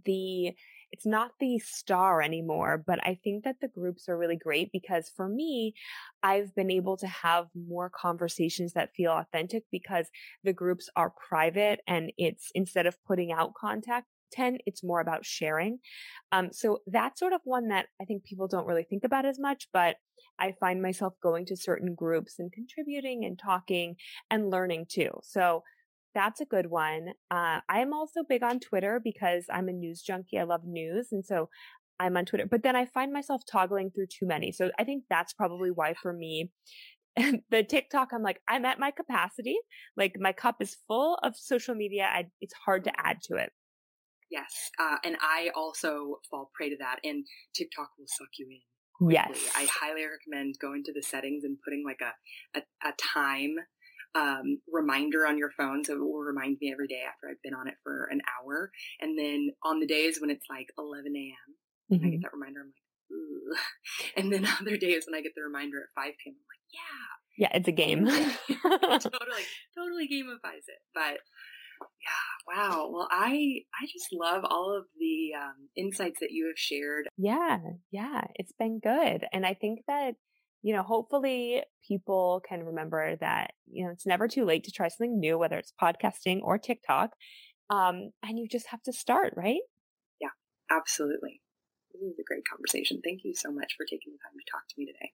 the 0.05 0.51
it's 0.93 1.07
not 1.07 1.31
the 1.39 1.57
star 1.57 2.21
anymore, 2.21 2.81
but 2.85 2.99
I 3.03 3.19
think 3.23 3.45
that 3.45 3.59
the 3.59 3.67
groups 3.67 4.07
are 4.07 4.17
really 4.17 4.35
great 4.35 4.71
because 4.71 5.09
for 5.09 5.27
me, 5.27 5.73
I've 6.21 6.53
been 6.53 6.69
able 6.69 6.97
to 6.97 7.07
have 7.07 7.47
more 7.55 7.89
conversations 7.89 8.73
that 8.73 8.93
feel 8.95 9.11
authentic 9.11 9.63
because 9.71 10.05
the 10.43 10.53
groups 10.53 10.89
are 10.95 11.09
private 11.09 11.81
and 11.87 12.13
it's 12.19 12.51
instead 12.53 12.85
of 12.85 13.03
putting 13.05 13.31
out 13.31 13.55
contact, 13.55 14.05
10 14.33 14.59
it's 14.67 14.83
more 14.83 14.99
about 14.99 15.25
sharing. 15.25 15.79
Um, 16.31 16.49
so 16.51 16.79
that's 16.85 17.19
sort 17.19 17.33
of 17.33 17.41
one 17.43 17.69
that 17.69 17.87
i 17.99 18.05
think 18.05 18.23
people 18.23 18.47
don't 18.47 18.67
really 18.67 18.83
think 18.83 19.03
about 19.03 19.25
as 19.25 19.39
much 19.39 19.67
but 19.73 19.97
i 20.39 20.51
find 20.59 20.81
myself 20.81 21.13
going 21.21 21.45
to 21.45 21.55
certain 21.55 21.93
groups 21.93 22.39
and 22.39 22.51
contributing 22.51 23.25
and 23.25 23.37
talking 23.37 23.95
and 24.29 24.49
learning 24.49 24.85
too. 24.89 25.11
So 25.23 25.63
that's 26.13 26.41
a 26.41 26.45
good 26.45 26.67
one. 26.67 27.09
Uh, 27.31 27.59
I'm 27.69 27.93
also 27.93 28.21
big 28.27 28.43
on 28.43 28.59
Twitter 28.59 29.01
because 29.03 29.45
I'm 29.51 29.67
a 29.67 29.73
news 29.73 30.01
junkie. 30.01 30.37
I 30.37 30.43
love 30.43 30.61
news. 30.65 31.09
And 31.11 31.25
so 31.25 31.49
I'm 31.99 32.17
on 32.17 32.25
Twitter, 32.25 32.47
but 32.49 32.63
then 32.63 32.75
I 32.75 32.85
find 32.85 33.13
myself 33.13 33.43
toggling 33.49 33.91
through 33.91 34.07
too 34.07 34.25
many. 34.25 34.51
So 34.51 34.71
I 34.79 34.83
think 34.83 35.03
that's 35.09 35.33
probably 35.33 35.69
why 35.69 35.93
for 35.93 36.13
me, 36.13 36.51
the 37.15 37.63
TikTok, 37.63 38.09
I'm 38.13 38.23
like, 38.23 38.41
I'm 38.47 38.65
at 38.65 38.79
my 38.79 38.91
capacity. 38.91 39.55
Like 39.95 40.15
my 40.19 40.33
cup 40.33 40.57
is 40.59 40.77
full 40.87 41.19
of 41.23 41.35
social 41.35 41.75
media. 41.75 42.09
I, 42.11 42.25
it's 42.41 42.53
hard 42.65 42.83
to 42.85 42.91
add 42.97 43.21
to 43.23 43.35
it. 43.35 43.51
Yes. 44.31 44.71
Uh, 44.79 44.97
and 45.03 45.15
I 45.21 45.51
also 45.55 46.17
fall 46.29 46.49
prey 46.55 46.69
to 46.69 46.77
that. 46.79 46.97
And 47.03 47.25
TikTok 47.55 47.89
will 47.97 48.07
suck 48.07 48.29
you 48.39 48.47
in. 48.49 48.59
Quickly. 48.97 49.13
Yes. 49.13 49.51
I 49.55 49.67
highly 49.71 50.03
recommend 50.05 50.55
going 50.61 50.83
to 50.85 50.93
the 50.93 51.01
settings 51.01 51.43
and 51.43 51.57
putting 51.63 51.83
like 51.85 51.99
a, 52.01 52.59
a, 52.59 52.87
a 52.87 52.93
time 52.99 53.55
um, 54.15 54.59
reminder 54.71 55.25
on 55.25 55.37
your 55.37 55.51
phone. 55.51 55.83
So 55.83 55.93
it 55.93 55.99
will 55.99 56.19
remind 56.19 56.57
me 56.61 56.71
every 56.71 56.87
day 56.87 57.01
after 57.07 57.29
I've 57.29 57.41
been 57.43 57.53
on 57.53 57.67
it 57.67 57.75
for 57.83 58.07
an 58.11 58.21
hour. 58.39 58.71
And 59.01 59.17
then 59.17 59.49
on 59.63 59.79
the 59.79 59.87
days 59.87 60.19
when 60.19 60.29
it's 60.29 60.45
like 60.49 60.67
11 60.77 61.13
a.m., 61.15 61.97
mm-hmm. 61.97 62.05
I 62.05 62.09
get 62.09 62.21
that 62.23 62.33
reminder. 62.33 62.61
I'm 62.61 62.67
like. 62.67 62.75
And 64.15 64.31
then 64.31 64.47
other 64.59 64.77
days 64.77 65.05
when 65.05 65.17
I 65.17 65.21
get 65.21 65.33
the 65.35 65.43
reminder 65.43 65.77
at 65.79 66.01
5 66.01 66.13
p.m., 66.23 66.35
I'm 66.35 66.49
like, 66.49 66.63
yeah. 66.73 67.13
Yeah, 67.37 67.57
it's 67.57 67.67
a 67.67 67.71
game. 67.71 68.05
totally, 68.63 69.43
totally 69.77 70.07
gamifies 70.07 70.65
it. 70.67 70.81
But 70.93 71.19
yeah, 72.01 72.55
wow. 72.55 72.89
Well, 72.91 73.07
I 73.11 73.61
I 73.73 73.85
just 73.91 74.07
love 74.13 74.43
all 74.49 74.75
of 74.77 74.85
the 74.99 75.31
um, 75.35 75.69
insights 75.75 76.19
that 76.21 76.31
you 76.31 76.47
have 76.47 76.57
shared. 76.57 77.07
Yeah, 77.17 77.59
yeah, 77.91 78.21
it's 78.35 78.53
been 78.57 78.79
good, 78.79 79.25
and 79.33 79.45
I 79.45 79.53
think 79.53 79.79
that 79.87 80.15
you 80.63 80.73
know, 80.73 80.81
hopefully 80.81 81.61
people 81.85 82.41
can 82.47 82.63
remember 82.63 83.17
that, 83.17 83.51
you 83.67 83.85
know, 83.85 83.91
it's 83.91 84.07
never 84.07 84.27
too 84.27 84.45
late 84.45 84.63
to 84.63 84.71
try 84.71 84.87
something 84.87 85.19
new, 85.19 85.37
whether 85.37 85.57
it's 85.57 85.73
podcasting 85.79 86.39
or 86.41 86.57
TikTok. 86.57 87.11
Um, 87.69 88.11
and 88.23 88.39
you 88.39 88.47
just 88.49 88.67
have 88.69 88.81
to 88.83 88.93
start, 88.93 89.33
right? 89.35 89.59
Yeah, 90.21 90.29
absolutely. 90.71 91.41
This 91.93 92.01
is 92.01 92.17
a 92.17 92.23
great 92.25 92.43
conversation. 92.49 93.01
Thank 93.03 93.21
you 93.23 93.35
so 93.35 93.51
much 93.51 93.73
for 93.77 93.85
taking 93.85 94.13
the 94.13 94.19
time 94.23 94.37
to 94.39 94.51
talk 94.51 94.63
to 94.69 94.75
me 94.77 94.85
today. 94.85 95.11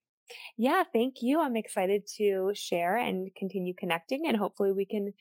Yeah, 0.56 0.84
thank 0.94 1.16
you. 1.22 1.42
I'm 1.42 1.56
excited 1.56 2.04
to 2.18 2.52
share 2.54 2.96
and 2.96 3.30
continue 3.36 3.74
connecting, 3.78 4.28
and 4.28 4.38
hopefully 4.38 4.72
we 4.72 4.86
can 4.86 5.14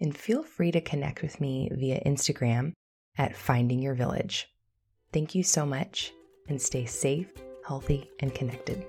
and 0.00 0.16
feel 0.16 0.42
free 0.42 0.72
to 0.72 0.80
connect 0.80 1.22
with 1.22 1.40
me 1.40 1.70
via 1.72 2.02
Instagram 2.04 2.72
at 3.16 3.36
Finding 3.36 3.80
Your 3.80 3.94
Village. 3.94 4.52
Thank 5.12 5.34
you 5.34 5.42
so 5.42 5.66
much 5.66 6.12
and 6.48 6.60
stay 6.60 6.84
safe, 6.86 7.30
healthy, 7.66 8.10
and 8.20 8.34
connected. 8.34 8.84